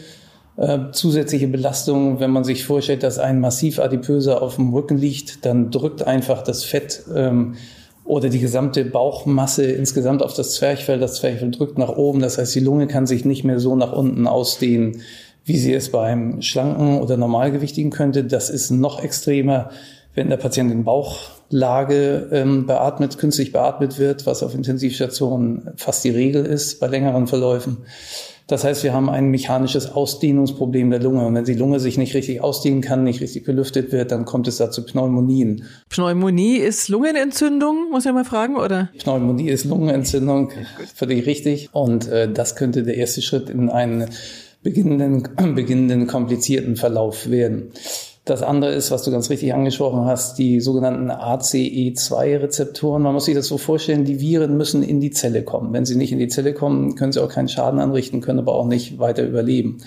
äh, 0.57 0.91
zusätzliche 0.91 1.47
Belastung. 1.47 2.19
Wenn 2.19 2.31
man 2.31 2.43
sich 2.43 2.65
vorstellt, 2.65 3.03
dass 3.03 3.19
ein 3.19 3.39
massiv 3.39 3.79
adipöser 3.79 4.41
auf 4.41 4.55
dem 4.55 4.73
Rücken 4.73 4.97
liegt, 4.97 5.45
dann 5.45 5.71
drückt 5.71 6.03
einfach 6.03 6.41
das 6.43 6.63
Fett 6.63 7.03
ähm, 7.13 7.55
oder 8.03 8.29
die 8.29 8.39
gesamte 8.39 8.85
Bauchmasse 8.85 9.65
insgesamt 9.65 10.21
auf 10.21 10.33
das 10.33 10.53
Zwerchfell. 10.55 10.99
Das 10.99 11.15
Zwerchfell 11.15 11.51
drückt 11.51 11.77
nach 11.77 11.89
oben. 11.89 12.19
Das 12.19 12.37
heißt, 12.37 12.53
die 12.53 12.59
Lunge 12.59 12.87
kann 12.87 13.07
sich 13.07 13.25
nicht 13.25 13.43
mehr 13.43 13.59
so 13.59 13.75
nach 13.75 13.93
unten 13.93 14.27
ausdehnen, 14.27 15.01
wie 15.43 15.57
sie 15.57 15.73
es 15.73 15.91
beim 15.91 16.41
schlanken 16.41 16.99
oder 16.99 17.17
normalgewichtigen 17.17 17.91
könnte. 17.91 18.23
Das 18.23 18.49
ist 18.49 18.69
noch 18.69 19.01
extremer, 19.01 19.69
wenn 20.15 20.29
der 20.29 20.37
Patient 20.37 20.71
den 20.71 20.83
Bauch 20.83 21.31
Lage 21.49 22.29
ähm, 22.31 22.65
beatmet, 22.65 23.17
künstlich 23.17 23.51
beatmet 23.51 23.99
wird, 23.99 24.25
was 24.25 24.41
auf 24.41 24.55
Intensivstationen 24.55 25.69
fast 25.75 26.03
die 26.03 26.09
Regel 26.09 26.45
ist 26.45 26.79
bei 26.79 26.87
längeren 26.87 27.27
Verläufen. 27.27 27.85
Das 28.47 28.63
heißt, 28.63 28.83
wir 28.83 28.93
haben 28.93 29.09
ein 29.09 29.29
mechanisches 29.29 29.91
Ausdehnungsproblem 29.91 30.91
der 30.91 30.99
Lunge. 30.99 31.25
Und 31.25 31.33
wenn 31.33 31.45
die 31.45 31.55
Lunge 31.55 31.79
sich 31.79 31.97
nicht 31.97 32.13
richtig 32.13 32.41
ausdehnen 32.41 32.81
kann, 32.81 33.03
nicht 33.03 33.19
richtig 33.19 33.43
belüftet 33.43 33.91
wird, 33.91 34.11
dann 34.11 34.25
kommt 34.25 34.47
es 34.47 34.57
da 34.57 34.69
zu 34.69 34.85
Pneumonien. 34.85 35.63
Pneumonie 35.89 36.57
ist 36.57 36.87
Lungenentzündung, 36.87 37.89
muss 37.91 38.05
ich 38.05 38.13
mal 38.13 38.23
fragen, 38.23 38.55
oder? 38.55 38.89
Pneumonie 38.99 39.49
ist 39.49 39.65
Lungenentzündung, 39.65 40.51
völlig 40.93 41.25
richtig. 41.25 41.69
Und 41.71 42.07
äh, 42.07 42.31
das 42.31 42.55
könnte 42.55 42.83
der 42.83 42.97
erste 42.97 43.23
Schritt 43.23 43.49
in 43.49 43.69
einen 43.69 44.09
beginnenden, 44.61 45.27
beginnenden 45.55 46.05
komplizierten 46.05 46.75
Verlauf 46.75 47.29
werden. 47.31 47.71
Das 48.25 48.41
andere 48.41 48.71
ist, 48.71 48.89
was 48.89 49.03
du 49.03 49.11
ganz 49.11 49.29
richtig 49.29 49.53
angesprochen 49.53 50.05
hast, 50.05 50.39
die 50.39 50.59
sogenannten 50.59 51.11
ACE2-Rezeptoren. 51.11 53.03
Man 53.03 53.13
muss 53.13 53.25
sich 53.25 53.35
das 53.35 53.45
so 53.45 53.59
vorstellen, 53.59 54.03
die 54.03 54.19
Viren 54.19 54.57
müssen 54.57 54.81
in 54.81 54.99
die 54.99 55.11
Zelle 55.11 55.43
kommen. 55.43 55.73
Wenn 55.73 55.85
sie 55.85 55.95
nicht 55.95 56.11
in 56.11 56.17
die 56.17 56.27
Zelle 56.27 56.53
kommen, 56.53 56.95
können 56.95 57.11
sie 57.11 57.23
auch 57.23 57.29
keinen 57.29 57.49
Schaden 57.49 57.79
anrichten, 57.79 58.21
können 58.21 58.39
aber 58.39 58.55
auch 58.55 58.65
nicht 58.65 58.97
weiter 58.97 59.23
überleben. 59.23 59.77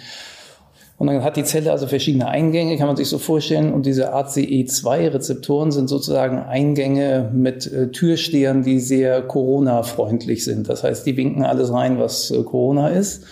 Und 0.99 1.09
dann 1.09 1.25
hat 1.25 1.37
die 1.37 1.43
Zelle 1.43 1.73
also 1.73 1.89
verschiedene 1.89 2.29
Eingänge, 2.29 2.77
kann 2.77 2.87
man 2.87 2.97
sich 2.97 3.09
so 3.09 3.19
vorstellen. 3.19 3.73
Und 3.73 3.87
diese 3.87 4.15
ACE2-Rezeptoren 4.15 5.73
sind 5.73 5.89
sozusagen 5.89 6.39
Eingänge 6.39 7.31
mit 7.35 7.67
äh, 7.67 7.91
Türstehern, 7.91 8.63
die 8.63 8.79
sehr 8.79 9.21
Corona-freundlich 9.23 10.45
sind. 10.45 10.69
Das 10.69 10.85
heißt, 10.85 11.05
die 11.07 11.17
winken 11.17 11.45
alles 11.45 11.73
rein, 11.73 11.99
was 11.99 12.31
äh, 12.31 12.45
Corona 12.45 12.89
ist. 12.89 13.25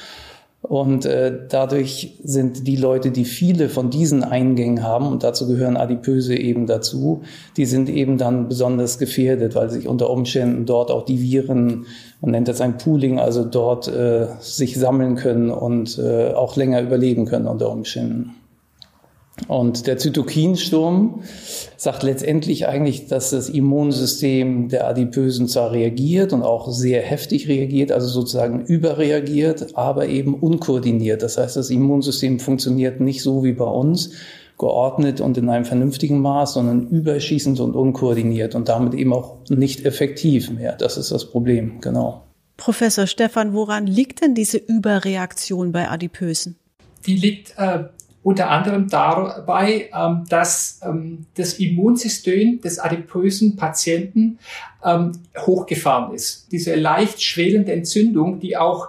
Und 0.68 1.06
äh, 1.06 1.32
dadurch 1.48 2.18
sind 2.24 2.66
die 2.66 2.76
Leute, 2.76 3.12
die 3.12 3.24
viele 3.24 3.68
von 3.68 3.88
diesen 3.90 4.24
Eingängen 4.24 4.82
haben, 4.82 5.06
und 5.06 5.22
dazu 5.22 5.46
gehören 5.46 5.76
Adipöse 5.76 6.34
eben 6.34 6.66
dazu, 6.66 7.22
die 7.56 7.66
sind 7.66 7.88
eben 7.88 8.18
dann 8.18 8.48
besonders 8.48 8.98
gefährdet, 8.98 9.54
weil 9.54 9.70
sich 9.70 9.86
unter 9.86 10.10
Umständen 10.10 10.66
dort 10.66 10.90
auch 10.90 11.04
die 11.04 11.22
Viren, 11.22 11.86
man 12.20 12.32
nennt 12.32 12.48
das 12.48 12.60
ein 12.60 12.78
Pooling, 12.78 13.20
also 13.20 13.44
dort 13.44 13.86
äh, 13.86 14.26
sich 14.40 14.76
sammeln 14.76 15.14
können 15.14 15.50
und 15.50 15.98
äh, 15.98 16.32
auch 16.32 16.56
länger 16.56 16.82
überleben 16.82 17.26
können 17.26 17.46
unter 17.46 17.70
Umständen. 17.70 18.34
Und 19.48 19.86
der 19.86 19.98
Zytokinsturm 19.98 21.22
sagt 21.76 22.02
letztendlich 22.02 22.66
eigentlich, 22.66 23.06
dass 23.06 23.30
das 23.30 23.48
Immunsystem 23.48 24.68
der 24.68 24.88
Adipösen 24.88 25.46
zwar 25.46 25.72
reagiert 25.72 26.32
und 26.32 26.42
auch 26.42 26.72
sehr 26.72 27.02
heftig 27.02 27.46
reagiert, 27.46 27.92
also 27.92 28.08
sozusagen 28.08 28.64
überreagiert, 28.64 29.76
aber 29.76 30.08
eben 30.08 30.34
unkoordiniert. 30.34 31.22
Das 31.22 31.36
heißt, 31.36 31.56
das 31.56 31.70
Immunsystem 31.70 32.40
funktioniert 32.40 33.00
nicht 33.00 33.22
so 33.22 33.44
wie 33.44 33.52
bei 33.52 33.66
uns, 33.66 34.12
geordnet 34.58 35.20
und 35.20 35.36
in 35.36 35.48
einem 35.50 35.66
vernünftigen 35.66 36.20
Maß, 36.20 36.54
sondern 36.54 36.88
überschießend 36.88 37.60
und 37.60 37.74
unkoordiniert 37.74 38.54
und 38.54 38.68
damit 38.68 38.94
eben 38.94 39.12
auch 39.12 39.36
nicht 39.50 39.84
effektiv 39.84 40.50
mehr. 40.50 40.76
Das 40.76 40.96
ist 40.96 41.12
das 41.12 41.30
Problem, 41.30 41.80
genau. 41.82 42.22
Professor 42.56 43.06
Stefan, 43.06 43.52
woran 43.52 43.86
liegt 43.86 44.22
denn 44.22 44.34
diese 44.34 44.56
Überreaktion 44.56 45.72
bei 45.72 45.90
Adipösen? 45.90 46.56
Die 47.06 47.16
liegt 47.16 47.54
äh, 47.58 47.84
unter 48.26 48.50
anderem 48.50 48.88
dabei, 48.88 49.88
ähm, 49.96 50.24
dass 50.28 50.80
ähm, 50.82 51.26
das 51.36 51.60
Immunsystem 51.60 52.60
des 52.60 52.80
adipösen 52.80 53.54
Patienten 53.54 54.40
ähm, 54.84 55.12
hochgefahren 55.38 56.12
ist. 56.12 56.48
Diese 56.50 56.74
leicht 56.74 57.22
schwelende 57.22 57.70
Entzündung, 57.70 58.40
die 58.40 58.56
auch 58.56 58.88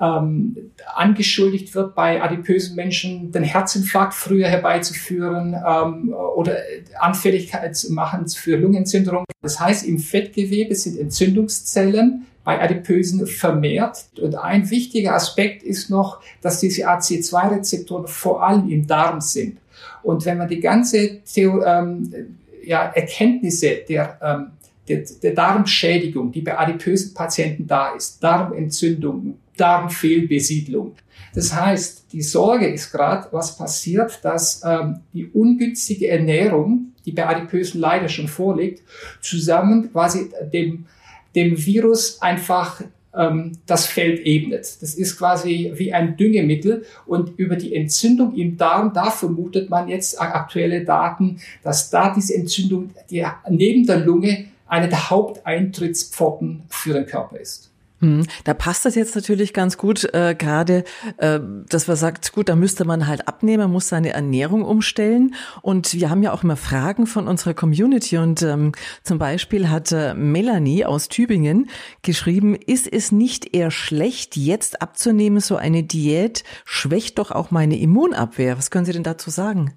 ähm, 0.00 0.70
angeschuldigt 0.94 1.74
wird 1.74 1.96
bei 1.96 2.22
adipösen 2.22 2.76
Menschen, 2.76 3.32
den 3.32 3.42
Herzinfarkt 3.42 4.14
früher 4.14 4.46
herbeizuführen 4.46 5.56
ähm, 5.56 6.12
oder 6.12 6.58
Anfälligkeit 7.00 7.74
zu 7.76 7.92
machen 7.92 8.28
für 8.28 8.56
Lungenentzündung. 8.58 9.24
Das 9.42 9.58
heißt, 9.58 9.88
im 9.88 9.98
Fettgewebe 9.98 10.76
sind 10.76 11.00
Entzündungszellen 11.00 12.26
bei 12.48 12.62
Adipösen 12.62 13.26
vermehrt. 13.26 14.06
Und 14.18 14.34
ein 14.34 14.70
wichtiger 14.70 15.14
Aspekt 15.14 15.62
ist 15.62 15.90
noch, 15.90 16.22
dass 16.40 16.60
diese 16.60 16.88
AC2-Rezeptoren 16.88 18.06
vor 18.06 18.42
allem 18.42 18.70
im 18.70 18.86
Darm 18.86 19.20
sind. 19.20 19.58
Und 20.02 20.24
wenn 20.24 20.38
man 20.38 20.48
die 20.48 20.60
ganze 20.60 21.22
Theo 21.24 21.62
ähm, 21.62 22.38
ja, 22.64 22.84
Erkenntnisse 22.84 23.80
der, 23.86 24.18
ähm, 24.22 24.46
der, 24.88 25.04
der 25.22 25.34
Darmschädigung, 25.34 26.32
die 26.32 26.40
bei 26.40 26.58
adipösen 26.58 27.12
Patienten 27.12 27.66
da 27.66 27.90
ist, 27.94 28.24
Darmentzündung, 28.24 29.38
Darmfehlbesiedlung. 29.58 30.94
Das 31.34 31.54
heißt, 31.54 32.04
die 32.14 32.22
Sorge 32.22 32.68
ist 32.68 32.90
gerade, 32.90 33.28
was 33.30 33.58
passiert, 33.58 34.20
dass 34.22 34.62
ähm, 34.64 35.00
die 35.12 35.26
ungünstige 35.26 36.08
Ernährung, 36.08 36.94
die 37.04 37.12
bei 37.12 37.26
Adipösen 37.26 37.78
leider 37.78 38.08
schon 38.08 38.26
vorliegt, 38.26 38.82
zusammen 39.20 39.92
quasi 39.92 40.30
dem, 40.50 40.86
dem 41.34 41.64
Virus 41.64 42.20
einfach 42.22 42.82
ähm, 43.14 43.52
das 43.66 43.86
Feld 43.86 44.24
ebnet. 44.24 44.80
Das 44.80 44.94
ist 44.94 45.18
quasi 45.18 45.72
wie 45.74 45.92
ein 45.92 46.16
Düngemittel 46.16 46.84
und 47.06 47.38
über 47.38 47.56
die 47.56 47.74
Entzündung 47.74 48.34
im 48.34 48.56
Darm, 48.56 48.92
da 48.92 49.10
vermutet 49.10 49.70
man 49.70 49.88
jetzt 49.88 50.20
aktuelle 50.20 50.84
Daten, 50.84 51.40
dass 51.62 51.90
da 51.90 52.12
diese 52.14 52.34
Entzündung 52.34 52.90
die 53.10 53.24
neben 53.48 53.86
der 53.86 53.98
Lunge 53.98 54.46
eine 54.66 54.88
der 54.88 55.10
Haupteintrittspforten 55.10 56.62
für 56.68 56.92
den 56.92 57.06
Körper 57.06 57.38
ist. 57.38 57.70
Hm, 58.00 58.26
da 58.44 58.54
passt 58.54 58.84
das 58.84 58.94
jetzt 58.94 59.16
natürlich 59.16 59.52
ganz 59.52 59.76
gut, 59.76 60.12
äh, 60.14 60.36
gerade, 60.36 60.84
äh, 61.16 61.40
dass 61.68 61.88
man 61.88 61.96
sagt, 61.96 62.32
gut, 62.32 62.48
da 62.48 62.54
müsste 62.54 62.84
man 62.84 63.08
halt 63.08 63.26
abnehmen, 63.26 63.64
man 63.64 63.72
muss 63.72 63.88
seine 63.88 64.10
Ernährung 64.10 64.64
umstellen. 64.64 65.34
Und 65.62 65.94
wir 65.94 66.08
haben 66.08 66.22
ja 66.22 66.32
auch 66.32 66.44
immer 66.44 66.56
Fragen 66.56 67.06
von 67.06 67.26
unserer 67.26 67.54
Community. 67.54 68.18
Und 68.18 68.42
ähm, 68.42 68.72
zum 69.02 69.18
Beispiel 69.18 69.68
hat 69.68 69.90
äh, 69.90 70.14
Melanie 70.14 70.84
aus 70.84 71.08
Tübingen 71.08 71.70
geschrieben, 72.02 72.54
ist 72.54 72.86
es 72.90 73.10
nicht 73.10 73.54
eher 73.54 73.72
schlecht, 73.72 74.36
jetzt 74.36 74.80
abzunehmen, 74.80 75.40
so 75.40 75.56
eine 75.56 75.82
Diät 75.82 76.44
schwächt 76.64 77.18
doch 77.18 77.32
auch 77.32 77.50
meine 77.50 77.78
Immunabwehr. 77.78 78.58
Was 78.58 78.70
können 78.70 78.84
Sie 78.84 78.92
denn 78.92 79.02
dazu 79.02 79.30
sagen? 79.30 79.74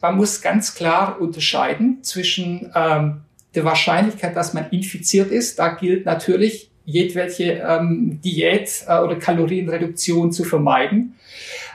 Man 0.00 0.16
muss 0.16 0.40
ganz 0.40 0.74
klar 0.74 1.20
unterscheiden 1.20 2.02
zwischen 2.02 2.70
ähm, 2.74 3.22
der 3.54 3.64
Wahrscheinlichkeit, 3.64 4.36
dass 4.36 4.54
man 4.54 4.70
infiziert 4.70 5.30
ist. 5.30 5.58
Da 5.58 5.70
gilt 5.70 6.06
natürlich, 6.06 6.67
jedwelche 6.88 7.62
ähm, 7.68 8.18
Diät 8.24 8.84
äh, 8.88 8.98
oder 8.98 9.16
Kalorienreduktion 9.16 10.32
zu 10.32 10.44
vermeiden. 10.44 11.14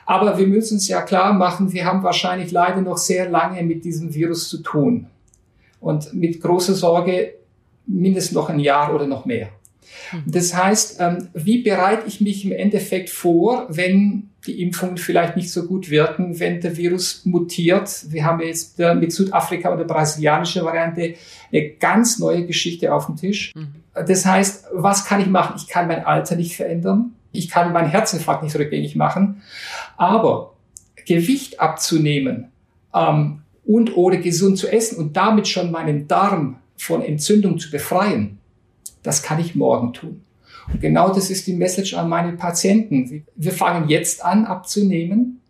Aber 0.07 0.37
wir 0.39 0.47
müssen 0.47 0.75
uns 0.75 0.87
ja 0.87 1.03
klar 1.03 1.33
machen, 1.33 1.71
wir 1.71 1.85
haben 1.85 2.03
wahrscheinlich 2.03 2.51
leider 2.51 2.81
noch 2.81 2.97
sehr 2.97 3.29
lange 3.29 3.61
mit 3.61 3.85
diesem 3.85 4.13
Virus 4.13 4.49
zu 4.49 4.63
tun. 4.63 5.05
Und 5.79 6.13
mit 6.13 6.41
großer 6.41 6.73
Sorge 6.73 7.35
mindestens 7.85 8.33
noch 8.33 8.49
ein 8.49 8.59
Jahr 8.59 8.93
oder 8.95 9.05
noch 9.05 9.25
mehr. 9.25 9.49
Mhm. 10.11 10.31
Das 10.31 10.55
heißt, 10.55 10.97
ähm, 10.99 11.29
wie 11.33 11.61
bereite 11.61 12.07
ich 12.07 12.19
mich 12.19 12.43
im 12.43 12.51
Endeffekt 12.51 13.11
vor, 13.11 13.67
wenn 13.69 14.29
die 14.45 14.61
Impfungen 14.61 14.97
vielleicht 14.97 15.35
nicht 15.35 15.51
so 15.51 15.65
gut 15.65 15.89
wirken, 15.89 16.39
wenn 16.39 16.61
der 16.61 16.75
Virus 16.77 17.25
mutiert? 17.25 18.05
Wir 18.09 18.25
haben 18.25 18.41
jetzt 18.41 18.79
äh, 18.79 18.93
mit 18.93 19.11
Südafrika 19.13 19.69
und 19.69 19.77
der 19.77 19.85
brasilianischen 19.85 20.63
Variante 20.63 21.15
eine 21.51 21.69
ganz 21.71 22.19
neue 22.19 22.45
Geschichte 22.45 22.93
auf 22.93 23.05
dem 23.05 23.15
Tisch. 23.15 23.53
Mhm. 23.55 23.75
Das 23.93 24.25
heißt, 24.25 24.67
was 24.73 25.05
kann 25.05 25.21
ich 25.21 25.27
machen? 25.27 25.55
Ich 25.57 25.67
kann 25.67 25.87
mein 25.87 26.05
Alter 26.05 26.35
nicht 26.35 26.55
verändern. 26.55 27.13
Ich 27.31 27.49
kann 27.49 27.73
meinen 27.73 27.89
Herzinfarkt 27.89 28.43
nicht 28.43 28.55
rückgängig 28.55 28.95
machen. 28.95 29.41
Aber 29.97 30.53
Gewicht 31.05 31.59
abzunehmen 31.59 32.51
ähm, 32.93 33.41
und 33.65 33.95
oder 33.95 34.17
gesund 34.17 34.57
zu 34.57 34.67
essen 34.67 34.97
und 34.97 35.15
damit 35.15 35.47
schon 35.47 35.71
meinen 35.71 36.07
Darm 36.07 36.57
von 36.77 37.01
Entzündung 37.01 37.59
zu 37.59 37.71
befreien, 37.71 38.39
das 39.03 39.23
kann 39.23 39.39
ich 39.39 39.55
morgen 39.55 39.93
tun. 39.93 40.21
Und 40.71 40.81
genau 40.81 41.13
das 41.13 41.29
ist 41.29 41.47
die 41.47 41.53
Message 41.53 41.93
an 41.93 42.09
meine 42.09 42.33
Patienten. 42.33 43.25
Wir 43.35 43.51
fangen 43.51 43.89
jetzt 43.89 44.23
an 44.23 44.45
abzunehmen 44.45 45.41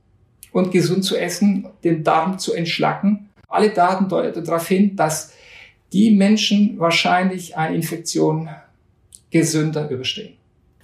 und 0.51 0.71
gesund 0.71 1.03
zu 1.03 1.17
essen, 1.17 1.67
den 1.83 2.03
Darm 2.03 2.39
zu 2.39 2.53
entschlacken. 2.53 3.29
Alle 3.47 3.69
Daten 3.69 4.09
deuten 4.09 4.43
darauf 4.43 4.67
hin, 4.67 4.95
dass 4.95 5.33
die 5.91 6.11
Menschen 6.11 6.79
wahrscheinlich 6.79 7.55
eine 7.55 7.75
Infektion 7.75 8.49
gesünder 9.29 9.89
überstehen. 9.89 10.33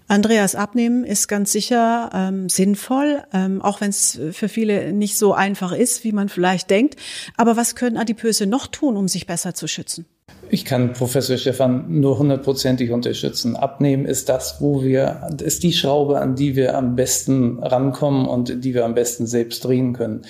Andreas, 0.07 0.55
abnehmen 0.55 1.03
ist 1.03 1.27
ganz 1.27 1.51
sicher 1.51 2.09
ähm, 2.13 2.49
sinnvoll, 2.49 3.23
ähm, 3.31 3.61
auch 3.61 3.79
wenn 3.79 3.91
es 3.91 4.19
für 4.31 4.49
viele 4.49 4.91
nicht 4.91 5.17
so 5.17 5.35
einfach 5.35 5.71
ist, 5.71 6.03
wie 6.03 6.11
man 6.11 6.29
vielleicht 6.29 6.71
denkt. 6.71 6.95
Aber 7.37 7.57
was 7.57 7.75
können 7.75 7.95
Adipöse 7.95 8.47
noch 8.47 8.65
tun, 8.65 8.97
um 8.97 9.07
sich 9.07 9.27
besser 9.27 9.53
zu 9.53 9.67
schützen? 9.67 10.07
Ich 10.51 10.65
kann 10.65 10.93
Professor 10.93 11.37
Stefan 11.37 11.99
nur 11.99 12.17
hundertprozentig 12.17 12.91
unterstützen. 12.91 13.55
Abnehmen 13.55 14.05
ist 14.05 14.29
das, 14.29 14.59
wo 14.59 14.81
wir, 14.81 15.29
ist 15.43 15.61
die 15.61 15.73
Schraube, 15.73 16.19
an 16.19 16.35
die 16.35 16.55
wir 16.55 16.75
am 16.75 16.95
besten 16.95 17.59
rankommen 17.59 18.27
und 18.27 18.63
die 18.63 18.73
wir 18.73 18.83
am 18.83 18.95
besten 18.95 19.27
selbst 19.27 19.63
drehen 19.63 19.93
können. 19.93 20.23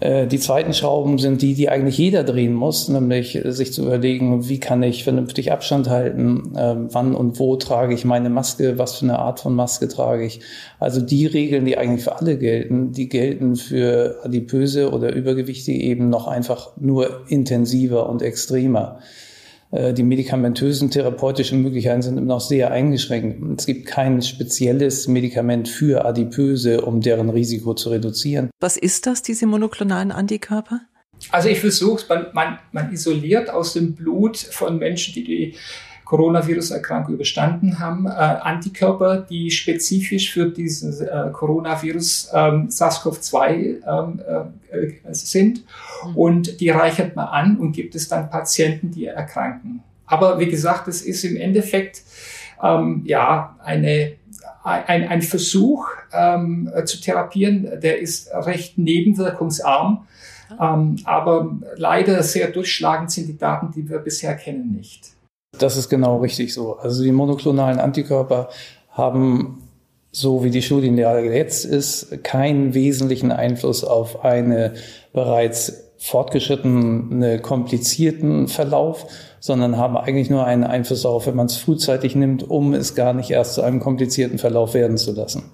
Äh, 0.00 0.26
die 0.26 0.38
zweiten 0.38 0.74
Schrauben 0.74 1.18
sind 1.18 1.42
die, 1.42 1.54
die 1.54 1.68
eigentlich 1.68 1.98
jeder 1.98 2.24
drehen 2.24 2.54
muss, 2.54 2.88
nämlich 2.88 3.40
sich 3.44 3.72
zu 3.72 3.82
überlegen, 3.82 4.48
wie 4.48 4.60
kann 4.60 4.82
ich 4.82 5.04
vernünftig 5.04 5.52
Abstand 5.52 5.88
halten, 5.88 6.52
ähm, 6.56 6.88
wann 6.92 7.14
und 7.14 7.38
wo 7.38 7.56
trage 7.56 7.94
ich 7.94 8.04
meine 8.04 8.30
Maske, 8.30 8.78
was 8.78 8.96
für 8.96 9.06
eine 9.06 9.18
Art 9.18 9.40
von 9.40 9.54
Maske 9.54 9.88
trage 9.88 10.24
ich. 10.24 10.40
Also 10.78 11.00
die 11.00 11.26
Regeln, 11.26 11.64
die 11.64 11.78
eigentlich 11.78 12.04
für 12.04 12.18
alle 12.18 12.36
gelten, 12.36 12.92
die 12.92 13.08
gelten 13.08 13.56
für 13.56 14.20
Adipöse 14.22 14.90
oder 14.92 15.14
Übergewichtige 15.14 15.80
eben 15.80 16.10
noch 16.10 16.26
einfach 16.26 16.76
nur 16.76 17.22
intensiver 17.28 18.08
und 18.08 18.22
extremer. 18.22 18.98
Äh, 19.70 19.92
die 19.92 20.02
medikamentösen 20.02 20.90
therapeutischen 20.90 21.62
Möglichkeiten 21.62 22.02
sind 22.02 22.18
immer 22.18 22.34
noch 22.34 22.40
sehr 22.40 22.70
eingeschränkt. 22.70 23.60
Es 23.60 23.66
gibt 23.66 23.86
kein 23.86 24.22
spezielles 24.22 25.08
Medikament 25.08 25.68
für 25.68 26.04
Adipöse, 26.04 26.82
um 26.82 27.00
deren 27.00 27.30
Risiko 27.30 27.74
zu 27.74 27.90
reduzieren. 27.90 28.50
Was 28.60 28.76
ist 28.76 29.06
das, 29.06 29.22
diese 29.22 29.46
monoklonalen 29.46 30.12
Antikörper? 30.12 30.80
Also 31.30 31.48
ich 31.48 31.60
versuche 31.60 32.02
es, 32.02 32.08
man, 32.08 32.26
man, 32.34 32.58
man 32.72 32.92
isoliert 32.92 33.50
aus 33.50 33.72
dem 33.72 33.94
Blut 33.94 34.36
von 34.36 34.78
Menschen, 34.78 35.14
die 35.14 35.24
die 35.24 35.54
Coronavirus-Erkrankung 36.06 37.14
überstanden 37.14 37.80
haben, 37.80 38.06
äh, 38.06 38.10
Antikörper, 38.10 39.18
die 39.18 39.50
spezifisch 39.50 40.32
für 40.32 40.46
diesen 40.46 40.92
äh, 41.00 41.30
Coronavirus 41.32 42.30
ähm, 42.32 42.68
SARS-CoV-2 42.68 43.50
ähm, 43.50 44.20
äh, 44.70 45.12
sind. 45.12 45.64
Mhm. 46.06 46.16
Und 46.16 46.60
die 46.60 46.70
reichert 46.70 47.16
man 47.16 47.26
an 47.26 47.56
und 47.58 47.72
gibt 47.72 47.96
es 47.96 48.08
dann 48.08 48.30
Patienten, 48.30 48.92
die 48.92 49.06
erkranken. 49.06 49.82
Aber 50.06 50.38
wie 50.38 50.46
gesagt, 50.46 50.86
es 50.86 51.02
ist 51.02 51.24
im 51.24 51.36
Endeffekt 51.36 52.02
ähm, 52.62 53.02
ja 53.04 53.56
eine 53.62 54.12
ein, 54.62 55.06
ein 55.06 55.22
Versuch 55.22 55.86
ähm, 56.12 56.68
zu 56.86 57.00
therapieren, 57.00 57.80
der 57.80 58.00
ist 58.00 58.28
recht 58.32 58.78
nebenwirkungsarm. 58.78 60.08
Ähm, 60.60 60.96
aber 61.04 61.56
leider 61.76 62.20
sehr 62.24 62.48
durchschlagend 62.48 63.12
sind 63.12 63.28
die 63.28 63.38
Daten, 63.38 63.70
die 63.70 63.88
wir 63.88 63.98
bisher 63.98 64.34
kennen, 64.34 64.72
nicht. 64.72 65.15
Das 65.58 65.76
ist 65.76 65.88
genau 65.88 66.18
richtig 66.18 66.52
so. 66.54 66.76
Also 66.76 67.02
die 67.02 67.12
monoklonalen 67.12 67.78
Antikörper 67.78 68.48
haben, 68.90 69.62
so 70.12 70.44
wie 70.44 70.50
die 70.50 70.62
Studienlage 70.62 71.32
jetzt 71.34 71.64
ist, 71.64 72.24
keinen 72.24 72.74
wesentlichen 72.74 73.32
Einfluss 73.32 73.84
auf 73.84 74.24
eine 74.24 74.74
bereits 75.12 75.84
fortgeschrittene, 75.98 77.40
komplizierten 77.40 78.48
Verlauf, 78.48 79.06
sondern 79.40 79.76
haben 79.76 79.96
eigentlich 79.96 80.30
nur 80.30 80.44
einen 80.44 80.64
Einfluss 80.64 81.02
darauf, 81.02 81.26
wenn 81.26 81.36
man 81.36 81.46
es 81.46 81.56
frühzeitig 81.56 82.14
nimmt, 82.14 82.48
um 82.48 82.74
es 82.74 82.94
gar 82.94 83.12
nicht 83.12 83.30
erst 83.30 83.54
zu 83.54 83.62
einem 83.62 83.80
komplizierten 83.80 84.38
Verlauf 84.38 84.74
werden 84.74 84.98
zu 84.98 85.12
lassen. 85.12 85.44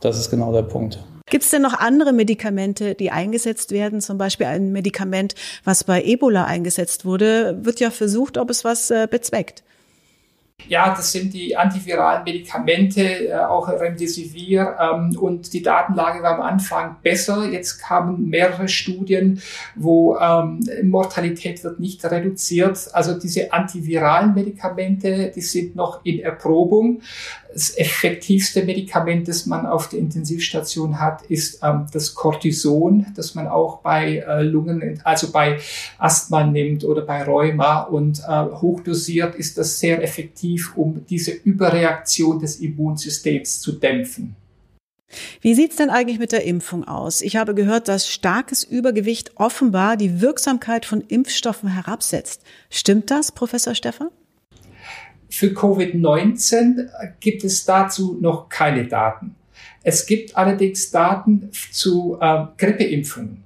Das 0.00 0.18
ist 0.18 0.30
genau 0.30 0.52
der 0.52 0.62
Punkt. 0.62 0.98
Gibt 1.26 1.44
es 1.44 1.50
denn 1.50 1.62
noch 1.62 1.78
andere 1.78 2.12
Medikamente, 2.12 2.94
die 2.94 3.10
eingesetzt 3.10 3.70
werden? 3.70 4.00
Zum 4.00 4.18
Beispiel 4.18 4.46
ein 4.46 4.72
Medikament, 4.72 5.34
was 5.64 5.84
bei 5.84 6.02
Ebola 6.02 6.44
eingesetzt 6.44 7.04
wurde, 7.04 7.64
wird 7.64 7.80
ja 7.80 7.90
versucht, 7.90 8.36
ob 8.36 8.50
es 8.50 8.64
was 8.64 8.90
äh, 8.90 9.08
bezweckt. 9.10 9.64
Ja, 10.68 10.94
das 10.94 11.12
sind 11.12 11.34
die 11.34 11.56
antiviralen 11.56 12.24
Medikamente, 12.24 13.28
äh, 13.28 13.34
auch 13.34 13.68
Remdesivir. 13.68 14.76
Ähm, 14.80 15.16
und 15.18 15.52
die 15.52 15.62
Datenlage 15.62 16.22
war 16.22 16.36
am 16.36 16.40
Anfang 16.40 16.96
besser. 17.02 17.44
Jetzt 17.50 17.80
kamen 17.80 18.30
mehrere 18.30 18.68
Studien, 18.68 19.42
wo 19.74 20.16
ähm, 20.16 20.60
Mortalität 20.84 21.62
wird 21.64 21.80
nicht 21.80 22.04
reduziert. 22.04 22.88
Also 22.92 23.18
diese 23.18 23.52
antiviralen 23.52 24.32
Medikamente, 24.34 25.32
die 25.34 25.42
sind 25.42 25.76
noch 25.76 26.04
in 26.04 26.20
Erprobung. 26.20 27.02
Das 27.54 27.76
effektivste 27.78 28.64
Medikament, 28.64 29.28
das 29.28 29.46
man 29.46 29.64
auf 29.64 29.88
der 29.88 30.00
Intensivstation 30.00 30.98
hat, 30.98 31.22
ist 31.22 31.60
ähm, 31.62 31.86
das 31.92 32.12
Cortison, 32.12 33.06
das 33.14 33.36
man 33.36 33.46
auch 33.46 33.78
bei 33.78 34.24
äh, 34.26 34.42
Lungen, 34.42 35.00
also 35.04 35.30
bei 35.30 35.60
Asthma 35.98 36.42
nimmt 36.44 36.82
oder 36.84 37.02
bei 37.02 37.22
Rheuma. 37.22 37.82
Und 37.82 38.18
äh, 38.18 38.44
hochdosiert 38.60 39.36
ist 39.36 39.56
das 39.56 39.78
sehr 39.78 40.02
effektiv 40.02 40.76
um 40.76 41.06
diese 41.08 41.30
Überreaktion 41.30 42.40
des 42.40 42.56
Immunsystems 42.56 43.60
zu 43.60 43.70
dämpfen. 43.70 44.34
Wie 45.40 45.54
sieht's 45.54 45.76
denn 45.76 45.90
eigentlich 45.90 46.18
mit 46.18 46.32
der 46.32 46.44
Impfung 46.44 46.82
aus? 46.82 47.20
Ich 47.20 47.36
habe 47.36 47.54
gehört, 47.54 47.86
dass 47.86 48.08
starkes 48.08 48.64
Übergewicht 48.64 49.32
offenbar 49.36 49.96
die 49.96 50.20
Wirksamkeit 50.20 50.86
von 50.86 51.02
Impfstoffen 51.02 51.68
herabsetzt. 51.68 52.42
Stimmt 52.68 53.12
das, 53.12 53.30
Professor 53.30 53.76
Stefan? 53.76 54.08
Für 55.28 55.48
Covid-19 55.48 56.88
gibt 57.20 57.44
es 57.44 57.64
dazu 57.64 58.18
noch 58.20 58.48
keine 58.48 58.86
Daten. 58.86 59.34
Es 59.82 60.06
gibt 60.06 60.36
allerdings 60.36 60.90
Daten 60.90 61.50
zu 61.70 62.18
äh, 62.20 62.44
Grippeimpfungen. 62.56 63.44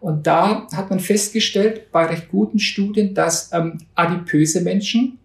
Und 0.00 0.26
da 0.26 0.66
hat 0.72 0.90
man 0.90 1.00
festgestellt 1.00 1.90
bei 1.90 2.06
recht 2.06 2.28
guten 2.30 2.58
Studien, 2.58 3.14
dass 3.14 3.52
ähm, 3.52 3.78
adipöse 3.94 4.60
Menschen, 4.60 5.18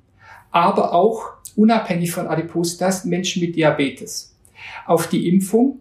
aber 0.50 0.94
auch 0.94 1.34
unabhängig 1.56 2.12
von 2.12 2.28
Adipositas 2.28 3.06
Menschen 3.06 3.42
mit 3.42 3.56
Diabetes 3.56 4.36
auf 4.86 5.08
die 5.08 5.28
Impfung 5.28 5.80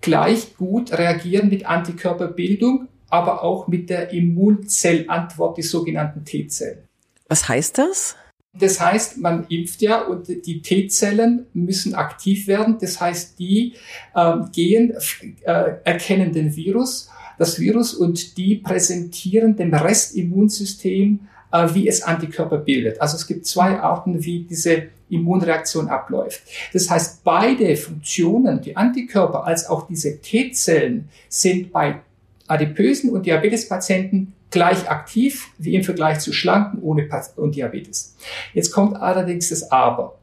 gleich 0.00 0.56
gut 0.56 0.92
reagieren 0.92 1.48
mit 1.48 1.66
Antikörperbildung, 1.66 2.88
aber 3.08 3.42
auch 3.42 3.66
mit 3.68 3.90
der 3.90 4.12
Immunzellantwort, 4.12 5.58
die 5.58 5.62
sogenannten 5.62 6.24
T-Zellen. 6.24 6.84
Was 7.28 7.48
heißt 7.48 7.78
das? 7.78 8.16
Das 8.58 8.80
heißt, 8.80 9.18
man 9.18 9.46
impft 9.48 9.82
ja 9.82 10.02
und 10.02 10.28
die 10.28 10.62
T-Zellen 10.62 11.46
müssen 11.52 11.94
aktiv 11.94 12.46
werden. 12.46 12.78
Das 12.80 13.00
heißt, 13.00 13.38
die 13.38 13.74
äh, 14.14 14.36
gehen, 14.52 14.94
äh, 15.42 15.74
erkennen 15.84 16.32
den 16.32 16.54
Virus, 16.56 17.10
das 17.38 17.60
Virus 17.60 17.94
und 17.94 18.36
die 18.38 18.56
präsentieren 18.56 19.56
dem 19.56 19.74
Restimmunsystem, 19.74 21.20
äh, 21.52 21.68
wie 21.74 21.88
es 21.88 22.02
Antikörper 22.02 22.58
bildet. 22.58 23.00
Also 23.00 23.16
es 23.16 23.26
gibt 23.26 23.46
zwei 23.46 23.78
Arten, 23.78 24.24
wie 24.24 24.40
diese 24.40 24.88
Immunreaktion 25.08 25.88
abläuft. 25.88 26.42
Das 26.72 26.90
heißt, 26.90 27.22
beide 27.22 27.76
Funktionen, 27.76 28.60
die 28.60 28.76
Antikörper 28.76 29.44
als 29.44 29.68
auch 29.68 29.86
diese 29.86 30.20
T-Zellen, 30.20 31.08
sind 31.28 31.72
bei 31.72 32.00
adipösen 32.48 33.10
und 33.10 33.26
Diabetespatienten 33.26 34.32
gleich 34.56 34.88
aktiv 34.88 35.48
wie 35.58 35.74
im 35.74 35.84
Vergleich 35.84 36.20
zu 36.20 36.32
Schlanken 36.32 36.80
ohne 36.80 37.06
und 37.36 37.54
Diabetes. 37.56 38.16
Jetzt 38.54 38.70
kommt 38.70 38.96
allerdings 38.96 39.50
das 39.50 39.70
Aber. 39.70 40.18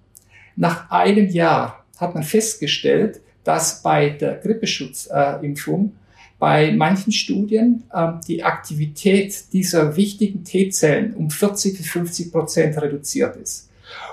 Nach 0.56 0.90
einem 0.90 1.28
Jahr 1.28 1.86
hat 1.98 2.16
man 2.16 2.24
festgestellt, 2.24 3.22
dass 3.44 3.84
bei 3.84 4.10
der 4.10 4.38
Grippeschutzimpfung 4.38 5.94
bei 6.40 6.72
manchen 6.72 7.14
Studien 7.14 7.84
äh, 7.94 8.14
die 8.28 8.44
Aktivität 8.44 9.54
dieser 9.54 9.96
wichtigen 9.98 10.44
T-Zellen 10.44 11.14
um 11.14 11.30
40 11.30 11.78
bis 11.78 11.88
50 11.90 12.32
Prozent 12.32 12.82
reduziert 12.82 13.36
ist. 13.36 13.70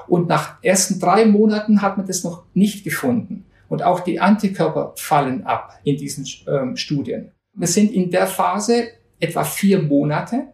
Und 0.06 0.28
nach 0.28 0.62
ersten 0.62 1.00
drei 1.00 1.24
Monaten 1.24 1.80
hat 1.80 1.96
man 1.96 2.06
das 2.06 2.24
noch 2.24 2.44
nicht 2.52 2.84
gefunden. 2.84 3.46
Und 3.70 3.82
auch 3.82 4.00
die 4.00 4.20
Antikörper 4.20 4.92
fallen 4.96 5.46
ab 5.46 5.80
in 5.82 5.96
diesen 5.96 6.26
ähm, 6.46 6.76
Studien. 6.76 7.30
Wir 7.54 7.68
sind 7.68 7.90
in 7.90 8.10
der 8.10 8.26
Phase 8.26 8.88
etwa 9.20 9.44
vier 9.44 9.82
Monate. 9.82 10.48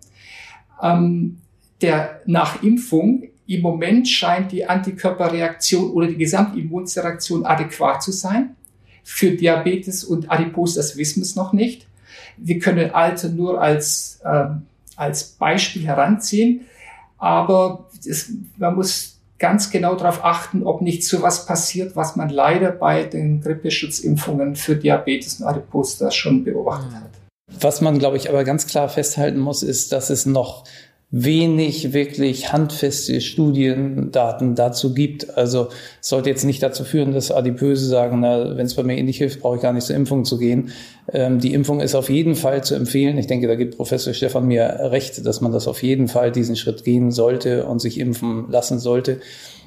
Ähm, 0.83 1.39
der 1.81 2.21
nach 2.27 2.63
Impfung 2.63 3.25
im 3.47 3.63
Moment 3.63 4.09
scheint 4.09 4.53
die 4.53 4.67
Antikörperreaktion 4.67 5.91
oder 5.91 6.09
die 6.09 6.17
Gesamtimmunreaktion 6.17 7.47
adäquat 7.47 8.03
zu 8.03 8.13
sein. 8.13 8.57
Für 9.05 9.31
Diabetes 9.31 10.03
und 10.03 10.31
Adipose, 10.31 10.77
das 10.77 10.97
wissen 10.97 11.21
wir 11.21 11.27
es 11.27 11.37
noch 11.37 11.53
nicht. 11.53 11.87
Wir 12.37 12.59
können 12.59 12.91
Alter 12.91 13.29
nur 13.29 13.61
als, 13.61 14.21
ähm, 14.25 14.63
als 14.97 15.25
Beispiel 15.25 15.87
heranziehen, 15.87 16.63
aber 17.19 17.89
das, 18.05 18.33
man 18.57 18.75
muss 18.75 19.19
ganz 19.39 19.71
genau 19.71 19.95
darauf 19.95 20.25
achten, 20.25 20.65
ob 20.65 20.83
nicht 20.83 21.05
so 21.05 21.23
was 21.23 21.47
passiert, 21.47 21.95
was 21.95 22.17
man 22.17 22.31
leider 22.31 22.73
bei 22.73 23.05
den 23.05 23.41
Grippeschutzimpfungen 23.43 24.57
für 24.57 24.77
Diabetes 24.77 25.41
und 25.41 25.47
Adipose 25.47 26.11
schon 26.11 26.43
beobachtet 26.43 26.95
hat. 26.95 27.26
Was 27.61 27.81
man, 27.81 27.99
glaube 27.99 28.17
ich, 28.17 28.29
aber 28.29 28.45
ganz 28.45 28.67
klar 28.67 28.89
festhalten 28.89 29.39
muss, 29.39 29.63
ist, 29.63 29.93
dass 29.93 30.11
es 30.11 30.27
noch 30.27 30.65
wenig 31.11 31.93
wirklich 31.93 32.53
handfeste 32.53 33.21
Studiendaten 33.21 34.57
dazu 34.57 34.93
gibt. 34.93 35.37
Also 35.39 35.69
es 36.03 36.09
sollte 36.09 36.29
jetzt 36.29 36.45
nicht 36.45 36.63
dazu 36.63 36.83
führen, 36.83 37.13
dass 37.13 37.31
Adipöse 37.31 37.87
sagen, 37.87 38.23
wenn 38.23 38.67
es 38.67 38.75
bei 38.75 38.83
mir 38.83 38.99
eh 38.99 39.03
nicht 39.03 39.19
hilft, 39.19 39.41
brauche 39.41 39.57
ich 39.57 39.63
gar 39.63 39.73
nicht 39.73 39.87
zur 39.87 39.95
Impfung 39.95 40.25
zu 40.25 40.37
gehen. 40.37 40.73
Ähm, 41.13 41.39
die 41.39 41.55
Impfung 41.55 41.81
ist 41.81 41.95
auf 41.95 42.11
jeden 42.11 42.35
Fall 42.35 42.65
zu 42.65 42.75
empfehlen. 42.75 43.19
Ich 43.19 43.29
denke, 43.29 43.47
da 43.47 43.55
gibt 43.55 43.77
Professor 43.77 44.13
Stefan 44.13 44.47
mir 44.47 44.79
recht, 44.91 45.25
dass 45.25 45.41
man 45.41 45.53
das 45.53 45.69
auf 45.69 45.83
jeden 45.83 46.09
Fall 46.09 46.33
diesen 46.33 46.57
Schritt 46.57 46.83
gehen 46.83 47.13
sollte 47.13 47.67
und 47.67 47.81
sich 47.81 48.01
impfen 48.01 48.47
lassen 48.51 48.81
sollte. 48.81 49.21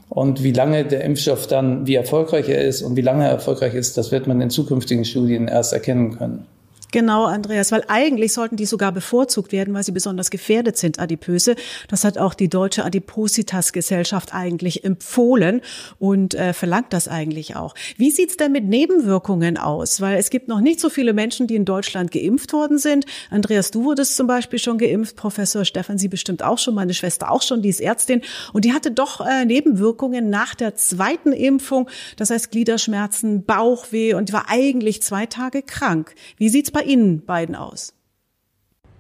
Und 0.09 0.43
wie 0.43 0.51
lange 0.51 0.83
der 0.83 1.03
Impfstoff 1.05 1.47
dann, 1.47 1.87
wie 1.87 1.95
erfolgreich 1.95 2.49
er 2.49 2.65
ist 2.65 2.81
und 2.81 2.97
wie 2.97 3.01
lange 3.01 3.23
er 3.23 3.31
erfolgreich 3.31 3.75
ist, 3.75 3.97
das 3.97 4.11
wird 4.11 4.27
man 4.27 4.41
in 4.41 4.49
zukünftigen 4.49 5.05
Studien 5.05 5.47
erst 5.47 5.71
erkennen 5.71 6.17
können. 6.17 6.45
Genau, 6.91 7.25
Andreas, 7.25 7.71
weil 7.71 7.83
eigentlich 7.87 8.33
sollten 8.33 8.55
die 8.55 8.65
sogar 8.65 8.91
bevorzugt 8.91 9.51
werden, 9.51 9.75
weil 9.75 9.83
sie 9.83 9.91
besonders 9.91 10.31
gefährdet 10.31 10.75
sind, 10.75 10.97
Adipöse. 10.97 11.55
Das 11.87 12.03
hat 12.03 12.17
auch 12.17 12.33
die 12.33 12.49
Deutsche 12.49 12.83
Adipositas-Gesellschaft 12.83 14.33
eigentlich 14.33 14.83
empfohlen 14.83 15.61
und 15.99 16.33
äh, 16.33 16.51
verlangt 16.53 16.91
das 16.93 17.07
eigentlich 17.07 17.55
auch. 17.55 17.75
Wie 17.97 18.09
sieht's 18.09 18.37
denn 18.37 18.51
mit 18.51 18.65
Nebenwirkungen 18.65 19.57
aus? 19.57 20.01
Weil 20.01 20.17
es 20.17 20.31
gibt 20.31 20.47
noch 20.47 20.61
nicht 20.61 20.79
so 20.79 20.89
viele 20.89 21.13
Menschen, 21.13 21.45
die 21.45 21.55
in 21.55 21.65
Deutschland 21.65 22.11
geimpft 22.11 22.53
worden 22.53 22.79
sind. 22.79 23.05
Andreas, 23.29 23.69
du 23.69 23.83
wurdest 23.83 24.15
zum 24.15 24.25
Beispiel 24.25 24.57
schon 24.57 24.79
geimpft, 24.79 25.15
Professor 25.15 25.65
Stefan, 25.65 25.99
Sie 25.99 26.07
bestimmt 26.07 26.41
auch 26.41 26.57
schon, 26.57 26.73
meine 26.73 26.95
Schwester 26.95 27.29
auch 27.29 27.43
schon, 27.43 27.61
die 27.61 27.69
ist 27.69 27.81
Ärztin. 27.81 28.21
Und 28.51 28.65
die 28.65 28.73
hatte 28.73 28.89
doch 28.89 29.21
äh, 29.21 29.45
Nebenwirkungen 29.45 30.31
nach 30.31 30.55
der 30.55 30.73
zweiten 30.75 31.33
Impfung, 31.33 31.87
das 32.17 32.31
heißt 32.31 32.49
Gliederschmerzen, 32.49 33.45
Bauchweh 33.45 34.15
und 34.15 34.33
war 34.33 34.45
eigentlich 34.49 35.03
zwei 35.03 35.27
Tage 35.27 35.61
krank. 35.61 36.15
Wie 36.37 36.49
sieht's 36.49 36.71
bei 36.71 36.78
bei 36.79 36.85
Ihnen 36.85 37.25
beiden 37.25 37.55
aus? 37.55 37.93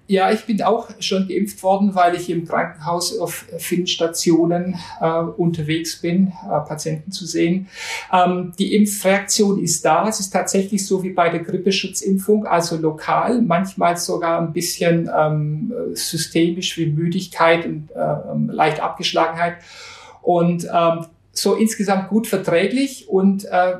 Ja, 0.07 0.31
ich 0.31 0.45
bin 0.45 0.61
auch 0.63 0.89
schon 0.99 1.27
geimpft 1.27 1.61
worden, 1.61 1.93
weil 1.93 2.15
ich 2.15 2.29
im 2.31 2.45
Krankenhaus 2.45 3.17
auf 3.19 3.45
vielen 3.59 3.85
Stationen 3.85 4.75
äh, 4.99 5.07
unterwegs 5.07 6.01
bin, 6.01 6.33
äh, 6.43 6.67
Patienten 6.67 7.11
zu 7.11 7.27
sehen. 7.27 7.67
Ähm, 8.11 8.53
die 8.57 8.75
Impfreaktion 8.75 9.63
ist 9.63 9.85
da. 9.85 10.09
Es 10.09 10.19
ist 10.19 10.31
tatsächlich 10.31 10.85
so 10.85 11.03
wie 11.03 11.11
bei 11.11 11.29
der 11.29 11.41
Grippeschutzimpfung, 11.41 12.47
also 12.47 12.75
lokal, 12.75 13.41
manchmal 13.43 13.97
sogar 13.97 14.41
ein 14.41 14.51
bisschen 14.51 15.09
ähm, 15.15 15.71
systemisch 15.93 16.75
wie 16.77 16.87
Müdigkeit 16.87 17.65
und 17.65 17.91
äh, 17.91 18.53
leicht 18.53 18.79
Abgeschlagenheit. 18.81 19.57
Und 20.23 20.65
ähm, 20.65 21.05
so 21.31 21.55
insgesamt 21.55 22.09
gut 22.09 22.27
verträglich 22.27 23.07
und 23.07 23.45
äh, 23.45 23.75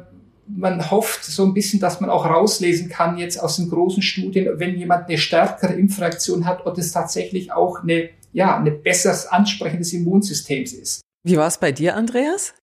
man 0.55 0.89
hofft 0.89 1.23
so 1.23 1.43
ein 1.43 1.53
bisschen, 1.53 1.79
dass 1.79 2.01
man 2.01 2.09
auch 2.09 2.25
rauslesen 2.25 2.89
kann 2.89 3.17
jetzt 3.17 3.38
aus 3.41 3.57
den 3.57 3.69
großen 3.69 4.01
Studien, 4.01 4.47
wenn 4.57 4.77
jemand 4.77 5.07
eine 5.07 5.17
stärkere 5.17 5.73
Impfreaktion 5.73 6.45
hat, 6.45 6.65
ob 6.65 6.77
es 6.77 6.91
tatsächlich 6.91 7.51
auch 7.51 7.83
eine, 7.83 8.09
ja, 8.33 8.57
eine 8.57 8.71
besseres 8.71 9.27
Ansprechen 9.27 9.77
des 9.77 9.93
Immunsystems 9.93 10.73
ist. 10.73 11.01
Wie 11.23 11.38
war 11.38 11.47
es 11.47 11.57
bei 11.57 11.71
dir, 11.71 11.95
Andreas? 11.95 12.53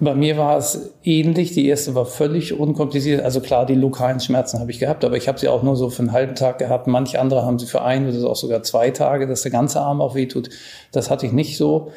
Bei 0.00 0.14
mir 0.14 0.36
war 0.36 0.58
es 0.58 0.90
ähnlich. 1.04 1.52
Die 1.52 1.66
erste 1.66 1.94
war 1.94 2.04
völlig 2.04 2.52
unkompliziert. 2.52 3.22
Also 3.22 3.40
klar, 3.40 3.64
die 3.64 3.74
lokalen 3.74 4.20
Schmerzen 4.20 4.58
habe 4.58 4.70
ich 4.70 4.78
gehabt, 4.78 5.04
aber 5.04 5.16
ich 5.16 5.28
habe 5.28 5.38
sie 5.38 5.48
auch 5.48 5.62
nur 5.62 5.76
so 5.76 5.88
für 5.88 6.00
einen 6.00 6.12
halben 6.12 6.34
Tag 6.34 6.58
gehabt. 6.58 6.86
Manche 6.86 7.20
andere 7.20 7.44
haben 7.44 7.58
sie 7.58 7.66
für 7.66 7.82
ein 7.82 8.08
oder 8.08 8.28
auch 8.28 8.36
sogar 8.36 8.62
zwei 8.62 8.90
Tage, 8.90 9.26
dass 9.26 9.42
der 9.42 9.52
ganze 9.52 9.80
Arm 9.80 10.00
auch 10.00 10.14
wehtut. 10.14 10.50
Das 10.92 11.08
hatte 11.08 11.24
ich 11.24 11.32
nicht 11.32 11.56
so. 11.56 11.92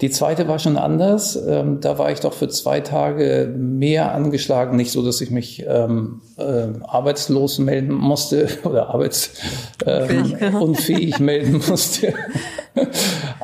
Die 0.00 0.10
zweite 0.10 0.48
war 0.48 0.58
schon 0.58 0.76
anders. 0.76 1.36
Ähm, 1.36 1.78
da 1.80 1.98
war 1.98 2.10
ich 2.10 2.18
doch 2.20 2.32
für 2.32 2.48
zwei 2.48 2.80
Tage 2.80 3.54
mehr 3.56 4.12
angeschlagen. 4.12 4.76
Nicht 4.76 4.90
so, 4.90 5.04
dass 5.04 5.20
ich 5.20 5.30
mich 5.30 5.64
ähm, 5.68 6.20
äh, 6.36 6.66
arbeitslos 6.82 7.60
melden 7.60 7.94
musste 7.94 8.48
oder 8.64 8.88
arbeitsunfähig 8.88 11.20
äh, 11.20 11.22
melden 11.22 11.62
musste. 11.68 12.12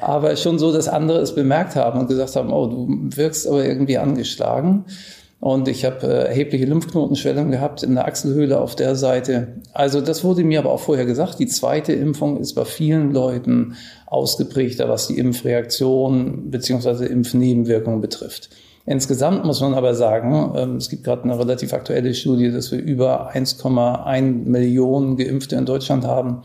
aber 0.01 0.35
schon 0.35 0.59
so, 0.59 0.73
dass 0.73 0.89
andere 0.89 1.21
es 1.21 1.37
bemerkt 1.37 1.77
haben 1.77 2.01
und 2.01 2.09
gesagt 2.09 2.35
haben, 2.35 2.53
oh, 2.53 2.67
du 2.67 2.89
wirkst 3.17 3.47
aber 3.47 3.65
irgendwie 3.65 3.99
angeschlagen. 3.99 4.87
Und 5.41 5.69
ich 5.69 5.87
habe 5.87 6.07
äh, 6.07 6.29
erhebliche 6.29 6.67
Lymphknotenschwellung 6.67 7.51
gehabt 7.51 7.83
in 7.83 7.95
der 7.95 8.05
Achselhöhle 8.05 8.61
auf 8.61 8.77
der 8.77 8.95
Seite. 8.95 9.49
Also 9.73 10.03
das 10.03 10.23
wurde 10.23 10.45
mir 10.45 10.59
aber 10.59 10.71
auch 10.71 10.81
vorher 10.81 11.07
gesagt. 11.07 11.39
Die 11.39 11.47
zweite 11.47 11.95
Impfung 11.95 12.39
ist 12.39 12.53
bei 12.53 12.67
vielen 12.67 13.13
Leuten 13.13 13.77
ausgeprägter, 14.07 14.89
was 14.91 15.09
die 15.09 15.19
Impfreaktion 15.19 16.51
beziehungsweise 16.51 17.07
Impfnebenwirkungen 17.07 18.03
betrifft. 18.03 18.51
Insgesamt 18.85 19.45
muss 19.45 19.61
man 19.61 19.75
aber 19.75 19.95
sagen, 19.95 20.53
ähm, 20.57 20.77
es 20.77 20.91
gibt 20.91 21.05
gerade 21.05 21.25
eine 21.25 21.39
relativ 21.39 21.73
aktuelle 21.73 22.13
Studie, 22.13 22.51
dass 22.51 22.71
wir 22.71 22.79
über 22.79 23.33
1,1 23.33 24.45
Millionen 24.47 25.17
Geimpfte 25.17 25.57
in 25.57 25.65
Deutschland 25.65 26.05
haben. 26.05 26.43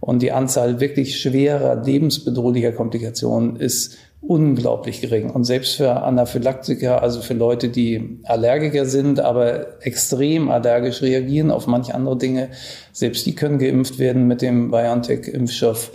Und 0.00 0.20
die 0.20 0.32
Anzahl 0.32 0.80
wirklich 0.80 1.20
schwerer, 1.20 1.80
lebensbedrohlicher 1.80 2.72
Komplikationen 2.72 3.54
ist 3.54 3.98
unglaublich 4.22 5.00
gering. 5.00 5.30
Und 5.30 5.44
selbst 5.44 5.76
für 5.76 6.02
Anaphylaktika, 6.02 6.98
also 6.98 7.20
für 7.20 7.34
Leute, 7.34 7.68
die 7.68 8.20
Allergiker 8.24 8.86
sind, 8.86 9.20
aber 9.20 9.82
extrem 9.84 10.50
allergisch 10.50 11.02
reagieren 11.02 11.50
auf 11.50 11.66
manche 11.66 11.94
andere 11.94 12.16
Dinge, 12.16 12.48
selbst 12.92 13.26
die 13.26 13.34
können 13.34 13.58
geimpft 13.58 13.98
werden 13.98 14.26
mit 14.26 14.40
dem 14.40 14.70
BioNTech-Impfstoff. 14.70 15.90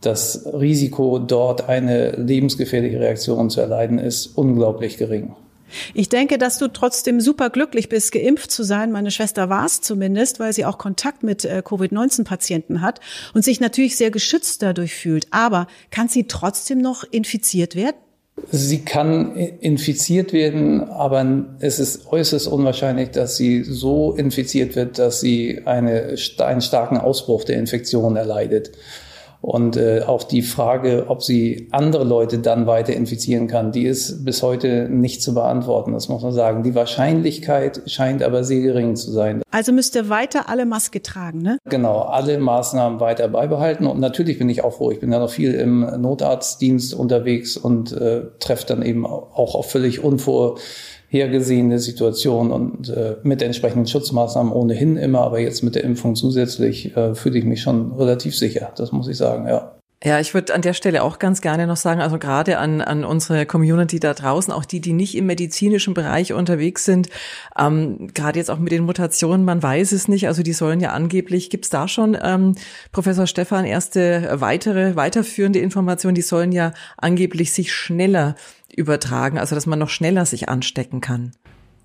Das 0.00 0.46
Risiko, 0.52 1.18
dort 1.18 1.68
eine 1.68 2.12
lebensgefährliche 2.12 2.98
Reaktion 2.98 3.50
zu 3.50 3.60
erleiden, 3.60 3.98
ist 3.98 4.26
unglaublich 4.26 4.96
gering. 4.96 5.34
Ich 5.94 6.08
denke, 6.08 6.38
dass 6.38 6.58
du 6.58 6.68
trotzdem 6.68 7.20
super 7.20 7.50
glücklich 7.50 7.88
bist, 7.88 8.12
geimpft 8.12 8.50
zu 8.50 8.62
sein. 8.62 8.92
Meine 8.92 9.10
Schwester 9.10 9.48
war 9.48 9.66
es 9.66 9.80
zumindest, 9.80 10.40
weil 10.40 10.52
sie 10.52 10.64
auch 10.64 10.78
Kontakt 10.78 11.22
mit 11.22 11.44
äh, 11.44 11.62
Covid-19-Patienten 11.64 12.80
hat 12.80 13.00
und 13.34 13.44
sich 13.44 13.60
natürlich 13.60 13.96
sehr 13.96 14.10
geschützt 14.10 14.62
dadurch 14.62 14.94
fühlt. 14.94 15.26
Aber 15.30 15.66
kann 15.90 16.08
sie 16.08 16.24
trotzdem 16.24 16.78
noch 16.78 17.04
infiziert 17.10 17.74
werden? 17.76 17.96
Sie 18.50 18.80
kann 18.80 19.36
infiziert 19.36 20.32
werden, 20.32 20.88
aber 20.88 21.44
es 21.60 21.78
ist 21.78 22.06
äußerst 22.10 22.48
unwahrscheinlich, 22.48 23.10
dass 23.10 23.36
sie 23.36 23.62
so 23.62 24.14
infiziert 24.14 24.74
wird, 24.74 24.98
dass 24.98 25.20
sie 25.20 25.62
eine, 25.66 26.16
einen 26.38 26.62
starken 26.62 26.96
Ausbruch 26.96 27.44
der 27.44 27.58
Infektion 27.58 28.16
erleidet. 28.16 28.72
Und 29.42 29.76
äh, 29.76 30.02
auch 30.06 30.22
die 30.22 30.40
Frage, 30.40 31.06
ob 31.08 31.24
sie 31.24 31.66
andere 31.72 32.04
Leute 32.04 32.38
dann 32.38 32.68
weiter 32.68 32.92
infizieren 32.92 33.48
kann, 33.48 33.72
die 33.72 33.82
ist 33.82 34.24
bis 34.24 34.40
heute 34.40 34.88
nicht 34.88 35.20
zu 35.20 35.34
beantworten, 35.34 35.92
das 35.92 36.08
muss 36.08 36.22
man 36.22 36.32
sagen. 36.32 36.62
Die 36.62 36.76
Wahrscheinlichkeit 36.76 37.82
scheint 37.86 38.22
aber 38.22 38.44
sehr 38.44 38.60
gering 38.60 38.94
zu 38.94 39.10
sein. 39.10 39.42
Also 39.50 39.72
müsst 39.72 39.96
ihr 39.96 40.08
weiter 40.08 40.48
alle 40.48 40.64
Maske 40.64 41.02
tragen, 41.02 41.42
ne? 41.42 41.58
Genau, 41.68 42.02
alle 42.02 42.38
Maßnahmen 42.38 43.00
weiter 43.00 43.26
beibehalten. 43.26 43.88
Und 43.88 43.98
natürlich 43.98 44.38
bin 44.38 44.48
ich 44.48 44.62
auch 44.62 44.74
froh, 44.74 44.92
ich 44.92 45.00
bin 45.00 45.10
ja 45.10 45.18
noch 45.18 45.30
viel 45.30 45.54
im 45.54 45.80
Notarztdienst 45.80 46.94
unterwegs 46.94 47.56
und 47.56 47.90
äh, 47.90 48.22
treffe 48.38 48.66
dann 48.68 48.82
eben 48.82 49.04
auch 49.04 49.56
auf 49.56 49.68
völlig 49.68 50.04
unvor 50.04 50.56
hergesehene 51.12 51.78
Situation 51.78 52.50
und 52.50 52.88
äh, 52.88 53.16
mit 53.22 53.42
entsprechenden 53.42 53.86
Schutzmaßnahmen 53.86 54.50
ohnehin 54.50 54.96
immer, 54.96 55.20
aber 55.20 55.40
jetzt 55.40 55.62
mit 55.62 55.74
der 55.74 55.84
Impfung 55.84 56.16
zusätzlich 56.16 56.96
äh, 56.96 57.14
fühle 57.14 57.38
ich 57.38 57.44
mich 57.44 57.60
schon 57.60 57.92
relativ 57.92 58.34
sicher, 58.34 58.72
das 58.76 58.92
muss 58.92 59.08
ich 59.08 59.18
sagen, 59.18 59.46
ja. 59.46 59.76
Ja, 60.04 60.18
ich 60.18 60.34
würde 60.34 60.52
an 60.52 60.62
der 60.62 60.72
Stelle 60.72 61.04
auch 61.04 61.20
ganz 61.20 61.42
gerne 61.42 61.68
noch 61.68 61.76
sagen, 61.76 62.00
also 62.00 62.18
gerade 62.18 62.58
an, 62.58 62.80
an 62.80 63.04
unsere 63.04 63.46
Community 63.46 64.00
da 64.00 64.14
draußen, 64.14 64.52
auch 64.52 64.64
die, 64.64 64.80
die 64.80 64.94
nicht 64.94 65.14
im 65.16 65.26
medizinischen 65.26 65.94
Bereich 65.94 66.32
unterwegs 66.32 66.84
sind, 66.84 67.08
ähm, 67.56 68.08
gerade 68.12 68.38
jetzt 68.38 68.50
auch 68.50 68.58
mit 68.58 68.72
den 68.72 68.82
Mutationen, 68.82 69.44
man 69.44 69.62
weiß 69.62 69.92
es 69.92 70.08
nicht, 70.08 70.26
also 70.26 70.42
die 70.42 70.54
sollen 70.54 70.80
ja 70.80 70.90
angeblich, 70.90 71.50
gibt's 71.50 71.68
da 71.68 71.86
schon, 71.86 72.18
ähm, 72.20 72.56
Professor 72.90 73.28
Stefan, 73.28 73.64
erste 73.64 74.28
weitere, 74.40 74.96
weiterführende 74.96 75.60
Informationen, 75.60 76.16
die 76.16 76.22
sollen 76.22 76.50
ja 76.50 76.72
angeblich 76.96 77.52
sich 77.52 77.72
schneller 77.72 78.34
übertragen, 78.74 79.38
also 79.38 79.54
dass 79.54 79.66
man 79.66 79.78
noch 79.78 79.90
schneller 79.90 80.26
sich 80.26 80.48
anstecken 80.48 81.00
kann? 81.00 81.32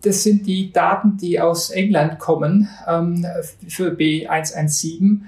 Das 0.04 0.22
sind 0.22 0.46
die 0.46 0.72
Daten, 0.72 1.18
die 1.18 1.40
aus 1.40 1.72
England 1.72 2.20
kommen 2.20 2.70
ähm, 2.88 3.26
für 3.68 3.90
B117. 3.94 5.22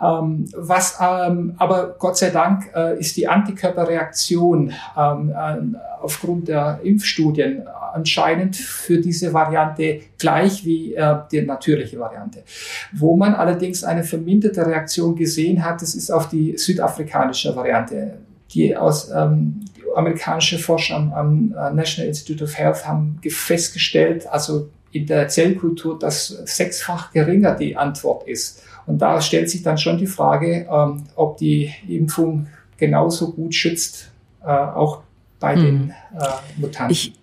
Ähm, 0.00 0.44
was 0.56 0.98
ähm, 1.00 1.54
aber 1.58 1.96
Gott 1.98 2.16
sei 2.16 2.30
Dank 2.30 2.70
äh, 2.74 2.98
ist 3.00 3.16
die 3.16 3.26
Antikörperreaktion 3.26 4.72
ähm, 4.96 5.76
aufgrund 6.00 6.48
der 6.48 6.80
Impfstudien 6.84 7.66
anscheinend 7.92 8.56
für 8.56 9.00
diese 9.00 9.32
Variante 9.34 10.00
gleich 10.18 10.64
wie 10.64 10.94
äh, 10.94 11.16
die 11.32 11.42
natürliche 11.42 11.98
Variante. 11.98 12.44
Wo 12.92 13.16
man 13.16 13.34
allerdings 13.34 13.82
eine 13.82 14.04
verminderte 14.04 14.64
Reaktion 14.64 15.16
gesehen 15.16 15.64
hat, 15.64 15.82
das 15.82 15.96
ist 15.96 16.10
auf 16.10 16.28
die 16.28 16.56
südafrikanische 16.56 17.56
Variante 17.56 18.18
die 18.54 18.76
aus 18.76 19.10
ähm, 19.10 19.61
amerikanische 19.94 20.58
Forscher 20.58 20.96
am, 20.96 21.12
am 21.12 21.52
äh, 21.52 21.74
National 21.74 22.08
Institute 22.08 22.44
of 22.44 22.56
Health 22.56 22.86
haben 22.86 23.20
festgestellt, 23.28 24.26
also 24.26 24.68
in 24.92 25.06
der 25.06 25.28
Zellkultur, 25.28 25.98
dass 25.98 26.28
sechsfach 26.28 27.12
geringer 27.12 27.54
die 27.54 27.76
Antwort 27.76 28.28
ist. 28.28 28.62
Und 28.86 28.98
da 28.98 29.20
stellt 29.20 29.48
sich 29.48 29.62
dann 29.62 29.78
schon 29.78 29.98
die 29.98 30.06
Frage, 30.06 30.66
ähm, 30.70 31.04
ob 31.14 31.38
die 31.38 31.72
Impfung 31.88 32.48
genauso 32.76 33.32
gut 33.32 33.54
schützt, 33.54 34.10
äh, 34.42 34.48
auch 34.48 35.02
bei 35.40 35.54
hm. 35.54 35.62
den 35.62 35.90
äh, 36.18 36.60
Mutanten. 36.60 36.92
Ich 36.92 37.14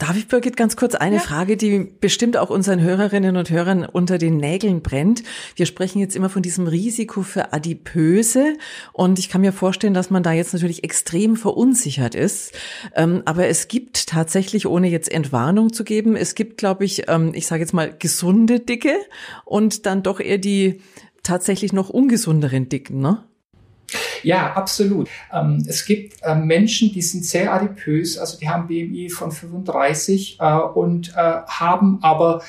Darf 0.00 0.16
ich, 0.16 0.28
Birgit, 0.28 0.56
ganz 0.56 0.76
kurz 0.76 0.94
eine 0.94 1.16
ja. 1.16 1.20
Frage, 1.20 1.58
die 1.58 1.86
bestimmt 2.00 2.38
auch 2.38 2.48
unseren 2.48 2.80
Hörerinnen 2.80 3.36
und 3.36 3.50
Hörern 3.50 3.84
unter 3.84 4.16
den 4.16 4.38
Nägeln 4.38 4.80
brennt. 4.80 5.22
Wir 5.56 5.66
sprechen 5.66 5.98
jetzt 5.98 6.16
immer 6.16 6.30
von 6.30 6.40
diesem 6.40 6.66
Risiko 6.66 7.20
für 7.20 7.52
Adipöse 7.52 8.56
und 8.94 9.18
ich 9.18 9.28
kann 9.28 9.42
mir 9.42 9.52
vorstellen, 9.52 9.92
dass 9.92 10.08
man 10.08 10.22
da 10.22 10.32
jetzt 10.32 10.54
natürlich 10.54 10.84
extrem 10.84 11.36
verunsichert 11.36 12.14
ist. 12.14 12.52
Ähm, 12.96 13.20
aber 13.26 13.48
es 13.48 13.68
gibt 13.68 14.06
tatsächlich, 14.06 14.66
ohne 14.66 14.88
jetzt 14.88 15.12
Entwarnung 15.12 15.70
zu 15.70 15.84
geben, 15.84 16.16
es 16.16 16.34
gibt, 16.34 16.56
glaube 16.56 16.86
ich, 16.86 17.10
ähm, 17.10 17.32
ich 17.34 17.46
sage 17.46 17.60
jetzt 17.60 17.74
mal 17.74 17.94
gesunde 17.96 18.58
Dicke 18.58 18.96
und 19.44 19.84
dann 19.84 20.02
doch 20.02 20.18
eher 20.18 20.38
die 20.38 20.80
tatsächlich 21.22 21.74
noch 21.74 21.90
ungesunderen 21.90 22.70
Dicken, 22.70 23.00
ne? 23.00 23.22
Ja, 24.22 24.52
absolut. 24.54 25.08
Ähm, 25.32 25.64
es 25.66 25.84
gibt 25.84 26.22
äh, 26.22 26.34
Menschen, 26.34 26.92
die 26.92 27.02
sind 27.02 27.24
sehr 27.24 27.52
adipös, 27.52 28.18
also 28.18 28.38
die 28.38 28.48
haben 28.48 28.66
BMI 28.66 29.10
von 29.10 29.32
35 29.32 30.38
äh, 30.40 30.54
und 30.54 31.10
äh, 31.16 31.40
haben 31.46 31.98
aber 32.02 32.42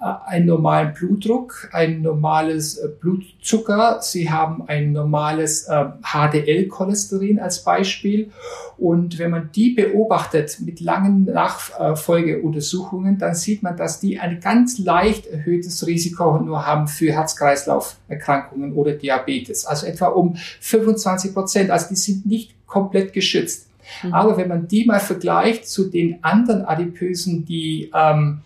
einen 0.00 0.46
normalen 0.46 0.94
Blutdruck, 0.94 1.68
ein 1.72 2.02
normales 2.02 2.78
äh, 2.78 2.88
Blutzucker, 2.88 3.98
sie 4.00 4.30
haben 4.30 4.68
ein 4.68 4.92
normales 4.92 5.68
HDL-Cholesterin 5.68 7.40
als 7.40 7.64
Beispiel. 7.64 8.30
Und 8.76 9.18
wenn 9.18 9.30
man 9.30 9.50
die 9.54 9.70
beobachtet 9.70 10.58
mit 10.60 10.80
langen 10.80 11.24
Nachfolgeuntersuchungen, 11.24 13.18
dann 13.18 13.34
sieht 13.34 13.62
man, 13.62 13.76
dass 13.76 13.98
die 13.98 14.20
ein 14.20 14.40
ganz 14.40 14.78
leicht 14.78 15.26
erhöhtes 15.26 15.86
Risiko 15.86 16.38
nur 16.38 16.64
haben 16.64 16.86
für 16.86 17.12
Herz-Kreislauf-Erkrankungen 17.12 18.74
oder 18.74 18.92
Diabetes. 18.92 19.66
Also 19.66 19.86
etwa 19.86 20.06
um 20.06 20.36
25 20.36 21.34
Prozent. 21.34 21.70
Also 21.70 21.88
die 21.90 21.96
sind 21.96 22.24
nicht 22.26 22.54
komplett 22.66 23.12
geschützt. 23.12 23.68
Mhm. 24.02 24.14
Aber 24.14 24.36
wenn 24.36 24.48
man 24.48 24.68
die 24.68 24.84
mal 24.84 25.00
vergleicht 25.00 25.68
zu 25.68 25.90
den 25.90 26.22
anderen 26.22 26.64
Adipösen, 26.64 27.44
die 27.44 27.90
ähm, 27.94 28.40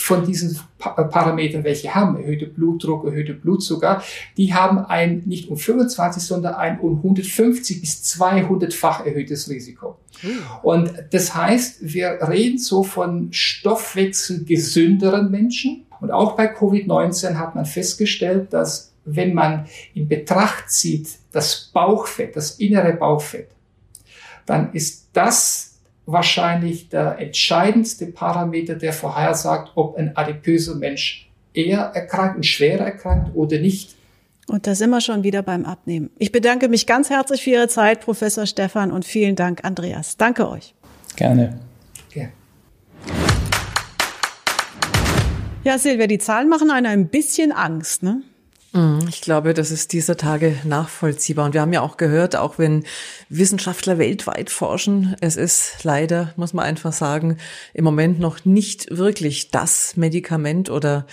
von 0.00 0.24
diesen 0.24 0.58
äh, 0.78 1.04
Parametern, 1.04 1.64
welche 1.64 1.94
haben, 1.94 2.16
erhöhte 2.16 2.46
Blutdruck, 2.46 3.04
erhöhte 3.04 3.34
Blutzucker, 3.34 4.02
die 4.36 4.54
haben 4.54 4.78
ein 4.78 5.22
nicht 5.26 5.48
um 5.50 5.56
25, 5.56 6.22
sondern 6.22 6.54
ein 6.54 6.80
um 6.80 6.96
150 6.96 7.80
bis 7.80 8.02
200-fach 8.18 9.04
erhöhtes 9.04 9.48
Risiko. 9.50 9.98
Hm. 10.20 10.38
Und 10.62 10.92
das 11.10 11.34
heißt, 11.34 11.78
wir 11.80 12.18
reden 12.28 12.58
so 12.58 12.82
von 12.82 13.32
stoffwechselgesünderen 13.32 15.30
Menschen. 15.30 15.86
Und 16.00 16.10
auch 16.10 16.34
bei 16.36 16.52
Covid-19 16.52 17.34
hat 17.34 17.54
man 17.54 17.66
festgestellt, 17.66 18.52
dass 18.52 18.92
wenn 19.04 19.34
man 19.34 19.66
in 19.94 20.08
Betracht 20.08 20.70
zieht, 20.70 21.08
das 21.32 21.70
Bauchfett, 21.72 22.36
das 22.36 22.58
innere 22.58 22.94
Bauchfett, 22.94 23.48
dann 24.46 24.72
ist 24.72 25.08
das 25.12 25.69
wahrscheinlich 26.06 26.88
der 26.88 27.18
entscheidendste 27.18 28.06
Parameter, 28.06 28.74
der 28.74 28.92
vorhersagt, 28.92 29.72
ob 29.74 29.96
ein 29.96 30.16
adipöser 30.16 30.74
Mensch 30.74 31.30
eher 31.54 31.80
erkrankt 31.94 32.36
und 32.36 32.46
schwerer 32.46 32.84
erkrankt 32.84 33.30
oder 33.34 33.58
nicht. 33.58 33.96
Und 34.48 34.66
da 34.66 34.74
sind 34.74 34.90
wir 34.90 35.00
schon 35.00 35.22
wieder 35.22 35.42
beim 35.42 35.64
Abnehmen. 35.64 36.10
Ich 36.18 36.32
bedanke 36.32 36.68
mich 36.68 36.86
ganz 36.86 37.08
herzlich 37.08 37.44
für 37.44 37.50
Ihre 37.50 37.68
Zeit, 37.68 38.00
Professor 38.00 38.46
Stefan, 38.46 38.90
und 38.90 39.04
vielen 39.04 39.36
Dank, 39.36 39.64
Andreas. 39.64 40.16
Danke 40.16 40.48
euch. 40.48 40.74
Gerne. 41.14 41.60
Gerne. 42.12 42.32
Ja, 45.62 45.78
Silvia, 45.78 46.06
die 46.06 46.18
Zahlen 46.18 46.48
machen 46.48 46.70
einer 46.70 46.88
ein 46.88 47.08
bisschen 47.08 47.52
Angst, 47.52 48.02
ne? 48.02 48.22
Mhm, 48.72 49.06
ich 49.08 49.20
glaube, 49.20 49.54
das 49.54 49.70
ist 49.70 49.92
dieser 49.92 50.16
Tage 50.16 50.56
nachvollziehbar. 50.64 51.46
Und 51.46 51.54
wir 51.54 51.60
haben 51.60 51.72
ja 51.72 51.80
auch 51.80 51.96
gehört, 51.96 52.36
auch 52.36 52.58
wenn 52.58 52.84
Wissenschaftler 53.28 53.98
weltweit 53.98 54.50
forschen, 54.50 55.16
es 55.20 55.36
ist 55.36 55.82
leider, 55.82 56.32
muss 56.36 56.52
man 56.52 56.64
einfach 56.64 56.92
sagen, 56.92 57.38
im 57.74 57.84
Moment 57.84 58.20
noch 58.20 58.44
nicht 58.44 58.96
wirklich 58.96 59.50
das 59.50 59.96
Medikament 59.96 60.70
oder 60.70 61.06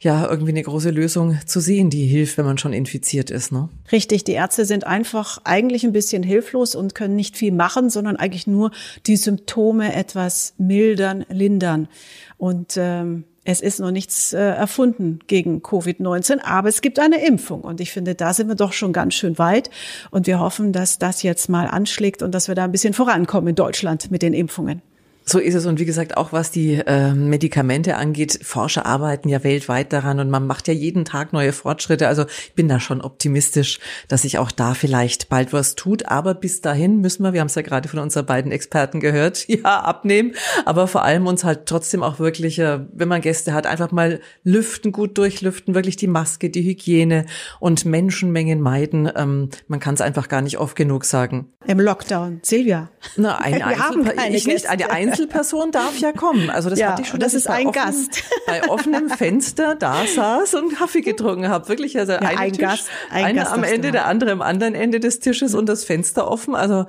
ja, 0.00 0.28
irgendwie 0.28 0.52
eine 0.52 0.62
große 0.62 0.90
Lösung 0.90 1.38
zu 1.44 1.60
sehen, 1.60 1.90
die 1.90 2.06
hilft, 2.06 2.38
wenn 2.38 2.44
man 2.44 2.58
schon 2.58 2.72
infiziert 2.72 3.30
ist. 3.30 3.50
Ne? 3.50 3.68
Richtig, 3.90 4.22
die 4.24 4.32
Ärzte 4.32 4.64
sind 4.64 4.86
einfach 4.86 5.40
eigentlich 5.44 5.84
ein 5.84 5.92
bisschen 5.92 6.22
hilflos 6.22 6.76
und 6.76 6.94
können 6.94 7.16
nicht 7.16 7.36
viel 7.36 7.52
machen, 7.52 7.90
sondern 7.90 8.16
eigentlich 8.16 8.46
nur 8.46 8.70
die 9.06 9.16
Symptome 9.16 9.94
etwas 9.94 10.54
mildern, 10.56 11.24
lindern. 11.30 11.88
Und 12.36 12.74
ähm, 12.76 13.24
es 13.50 13.62
ist 13.62 13.80
noch 13.80 13.92
nichts 13.92 14.34
äh, 14.34 14.38
erfunden 14.38 15.20
gegen 15.26 15.62
Covid-19, 15.62 16.40
aber 16.42 16.68
es 16.68 16.82
gibt 16.82 16.98
eine 16.98 17.24
Impfung. 17.24 17.62
Und 17.62 17.80
ich 17.80 17.92
finde, 17.92 18.14
da 18.14 18.34
sind 18.34 18.48
wir 18.48 18.56
doch 18.56 18.74
schon 18.74 18.92
ganz 18.92 19.14
schön 19.14 19.38
weit. 19.38 19.70
Und 20.10 20.26
wir 20.26 20.38
hoffen, 20.38 20.74
dass 20.74 20.98
das 20.98 21.22
jetzt 21.22 21.48
mal 21.48 21.66
anschlägt 21.66 22.22
und 22.22 22.34
dass 22.34 22.48
wir 22.48 22.54
da 22.54 22.64
ein 22.64 22.72
bisschen 22.72 22.92
vorankommen 22.92 23.48
in 23.48 23.54
Deutschland 23.54 24.10
mit 24.10 24.20
den 24.20 24.34
Impfungen. 24.34 24.82
So 25.28 25.38
ist 25.38 25.54
es. 25.54 25.66
Und 25.66 25.78
wie 25.78 25.84
gesagt, 25.84 26.16
auch 26.16 26.32
was 26.32 26.50
die 26.50 26.76
äh, 26.76 27.12
Medikamente 27.12 27.96
angeht, 27.96 28.40
Forscher 28.42 28.86
arbeiten 28.86 29.28
ja 29.28 29.44
weltweit 29.44 29.92
daran 29.92 30.20
und 30.20 30.30
man 30.30 30.46
macht 30.46 30.68
ja 30.68 30.72
jeden 30.72 31.04
Tag 31.04 31.34
neue 31.34 31.52
Fortschritte. 31.52 32.08
Also 32.08 32.24
ich 32.24 32.54
bin 32.54 32.66
da 32.66 32.80
schon 32.80 33.02
optimistisch, 33.02 33.78
dass 34.08 34.22
sich 34.22 34.38
auch 34.38 34.50
da 34.50 34.72
vielleicht 34.72 35.28
bald 35.28 35.52
was 35.52 35.74
tut. 35.74 36.06
Aber 36.06 36.32
bis 36.32 36.62
dahin 36.62 37.02
müssen 37.02 37.24
wir, 37.24 37.34
wir 37.34 37.40
haben 37.40 37.48
es 37.48 37.56
ja 37.56 37.62
gerade 37.62 37.90
von 37.90 37.98
unseren 37.98 38.24
beiden 38.24 38.52
Experten 38.52 39.00
gehört, 39.00 39.46
ja, 39.48 39.80
abnehmen. 39.80 40.32
Aber 40.64 40.88
vor 40.88 41.04
allem 41.04 41.26
uns 41.26 41.44
halt 41.44 41.66
trotzdem 41.66 42.02
auch 42.02 42.18
wirklich, 42.18 42.58
äh, 42.58 42.80
wenn 42.94 43.08
man 43.08 43.20
Gäste 43.20 43.52
hat, 43.52 43.66
einfach 43.66 43.90
mal 43.90 44.20
lüften, 44.44 44.92
gut 44.92 45.18
durchlüften, 45.18 45.74
wirklich 45.74 45.96
die 45.96 46.06
Maske, 46.06 46.48
die 46.48 46.62
Hygiene 46.62 47.26
und 47.60 47.84
Menschenmengen 47.84 48.62
meiden. 48.62 49.10
Ähm, 49.14 49.50
man 49.66 49.78
kann 49.78 49.94
es 49.94 50.00
einfach 50.00 50.28
gar 50.28 50.40
nicht 50.40 50.56
oft 50.56 50.74
genug 50.74 51.04
sagen. 51.04 51.52
Im 51.66 51.80
Lockdown. 51.80 52.40
Silvia. 52.42 52.88
Na, 53.16 53.36
ein 53.36 53.54
wir 53.56 53.78
haben 53.78 54.04
keine 54.04 54.34
ich 54.34 54.46
nicht, 54.46 54.70
eine 54.70 54.90
Einzel 54.90 55.17
Einzelperson 55.18 55.72
darf 55.72 55.98
ja 55.98 56.12
kommen. 56.12 56.50
Also 56.50 56.70
das 56.70 56.78
ja, 56.78 56.92
hatte 56.92 57.02
ich 57.02 57.08
schon. 57.08 57.20
Das 57.20 57.34
ist 57.34 57.48
ein 57.48 57.66
offenem, 57.66 57.72
Gast. 57.72 58.22
Bei 58.46 58.68
offenem 58.68 59.10
Fenster 59.10 59.74
da 59.74 60.06
saß 60.06 60.54
und 60.54 60.76
Kaffee 60.76 61.00
getrunken 61.00 61.48
habe. 61.48 61.68
Wirklich, 61.68 61.98
also 61.98 62.12
ja, 62.12 62.18
ein, 62.20 62.38
ein 62.38 62.52
Tisch, 62.52 62.60
Gast, 62.60 62.88
ein 63.10 63.24
einer 63.24 63.40
Gast 63.40 63.52
am 63.52 63.64
Ende, 63.64 63.90
der 63.90 64.06
andere 64.06 64.30
am 64.30 64.42
anderen 64.42 64.74
Ende 64.74 65.00
des 65.00 65.18
Tisches 65.20 65.54
und 65.54 65.68
das 65.68 65.84
Fenster 65.84 66.30
offen. 66.30 66.54
Also 66.54 66.86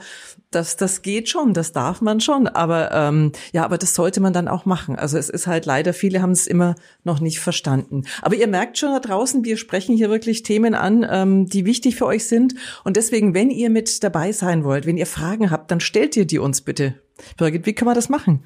das, 0.52 0.78
das 0.78 1.02
geht 1.02 1.30
schon, 1.30 1.54
das 1.54 1.72
darf 1.72 2.02
man 2.02 2.22
schon. 2.22 2.48
Aber 2.48 2.92
ähm, 2.92 3.32
ja, 3.52 3.64
aber 3.64 3.78
das 3.78 3.96
sollte 3.96 4.20
man 4.20 4.34
dann 4.34 4.48
auch 4.48 4.66
machen. 4.66 4.96
Also 4.96 5.18
es 5.18 5.30
ist 5.30 5.48
halt 5.48 5.66
leider, 5.66 5.94
viele 5.94 6.22
haben 6.22 6.32
es 6.32 6.48
immer 6.48 6.76
noch 7.04 7.20
nicht 7.20 7.40
verstanden. 7.40 8.04
Aber 8.22 8.36
ihr 8.36 8.48
merkt 8.48 8.78
schon 8.78 8.92
da 8.92 9.00
draußen, 9.00 9.44
wir 9.44 9.58
sprechen 9.58 9.96
hier 9.96 10.10
wirklich 10.10 10.44
Themen 10.44 10.76
an, 10.76 11.06
ähm, 11.10 11.46
die 11.48 11.66
wichtig 11.66 11.96
für 11.96 12.06
euch 12.06 12.28
sind. 12.28 12.56
Und 12.84 12.96
deswegen, 12.96 13.34
wenn 13.34 13.50
ihr 13.50 13.70
mit 13.70 14.04
dabei 14.04 14.32
sein 14.32 14.64
wollt, 14.64 14.86
wenn 14.86 14.98
ihr 14.98 15.08
Fragen 15.08 15.52
habt, 15.52 15.72
dann 15.72 15.80
stellt 15.80 16.16
ihr 16.16 16.26
die 16.26 16.40
uns 16.40 16.62
bitte. 16.62 16.96
Birgit, 17.38 17.66
wie 17.66 17.74
kann 17.74 17.86
man 17.86 17.96
das 17.96 18.10
machen? 18.10 18.44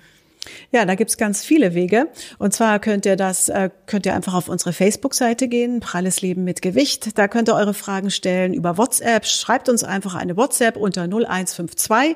Ja, 0.71 0.85
da 0.85 0.95
gibt's 0.95 1.17
ganz 1.17 1.43
viele 1.43 1.73
Wege. 1.73 2.07
Und 2.37 2.53
zwar 2.53 2.79
könnt 2.79 3.05
ihr 3.05 3.15
das, 3.15 3.49
äh, 3.49 3.69
könnt 3.85 4.05
ihr 4.05 4.13
einfach 4.13 4.33
auf 4.33 4.49
unsere 4.49 4.73
Facebook-Seite 4.73 5.47
gehen, 5.47 5.79
Pralles 5.79 6.21
Leben 6.21 6.43
mit 6.43 6.61
Gewicht. 6.61 7.17
Da 7.17 7.27
könnt 7.27 7.49
ihr 7.49 7.55
eure 7.55 7.73
Fragen 7.73 8.11
stellen 8.11 8.53
über 8.53 8.77
WhatsApp. 8.77 9.25
Schreibt 9.25 9.69
uns 9.69 9.83
einfach 9.83 10.15
eine 10.15 10.35
WhatsApp 10.35 10.77
unter 10.77 11.03
0152 11.03 12.15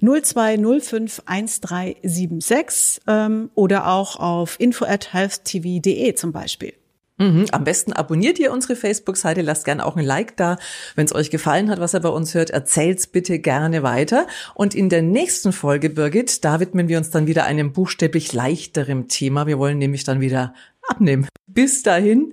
0205 0.00 1.22
1376 1.26 3.02
ähm, 3.06 3.50
oder 3.54 3.88
auch 3.88 4.16
auf 4.16 4.58
info 4.58 4.84
at 4.84 5.12
healthtv.de 5.12 6.14
zum 6.14 6.32
Beispiel. 6.32 6.72
Mhm. 7.18 7.46
Am 7.50 7.64
besten 7.64 7.92
abonniert 7.92 8.38
ihr 8.38 8.52
unsere 8.52 8.76
Facebook-Seite, 8.76 9.40
lasst 9.40 9.64
gerne 9.64 9.86
auch 9.86 9.96
ein 9.96 10.04
Like 10.04 10.36
da. 10.36 10.58
Wenn 10.94 11.06
es 11.06 11.14
euch 11.14 11.30
gefallen 11.30 11.70
hat, 11.70 11.80
was 11.80 11.94
ihr 11.94 12.00
bei 12.00 12.10
uns 12.10 12.34
hört, 12.34 12.50
erzählt's 12.50 13.06
bitte 13.06 13.38
gerne 13.38 13.82
weiter. 13.82 14.26
Und 14.54 14.74
in 14.74 14.88
der 14.88 15.02
nächsten 15.02 15.52
Folge, 15.52 15.88
Birgit, 15.88 16.44
da 16.44 16.60
widmen 16.60 16.88
wir 16.88 16.98
uns 16.98 17.10
dann 17.10 17.26
wieder 17.26 17.44
einem 17.44 17.72
buchstäblich 17.72 18.32
leichterem 18.32 19.08
Thema. 19.08 19.46
Wir 19.46 19.58
wollen 19.58 19.78
nämlich 19.78 20.04
dann 20.04 20.20
wieder 20.20 20.54
abnehmen. 20.82 21.26
Bis 21.46 21.82
dahin 21.82 22.32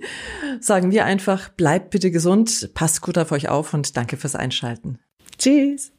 sagen 0.60 0.90
wir 0.90 1.06
einfach, 1.06 1.48
bleibt 1.48 1.90
bitte 1.90 2.10
gesund, 2.10 2.70
passt 2.74 3.00
gut 3.00 3.16
auf 3.16 3.32
euch 3.32 3.48
auf 3.48 3.72
und 3.72 3.96
danke 3.96 4.16
fürs 4.18 4.36
Einschalten. 4.36 4.98
Tschüss. 5.38 5.93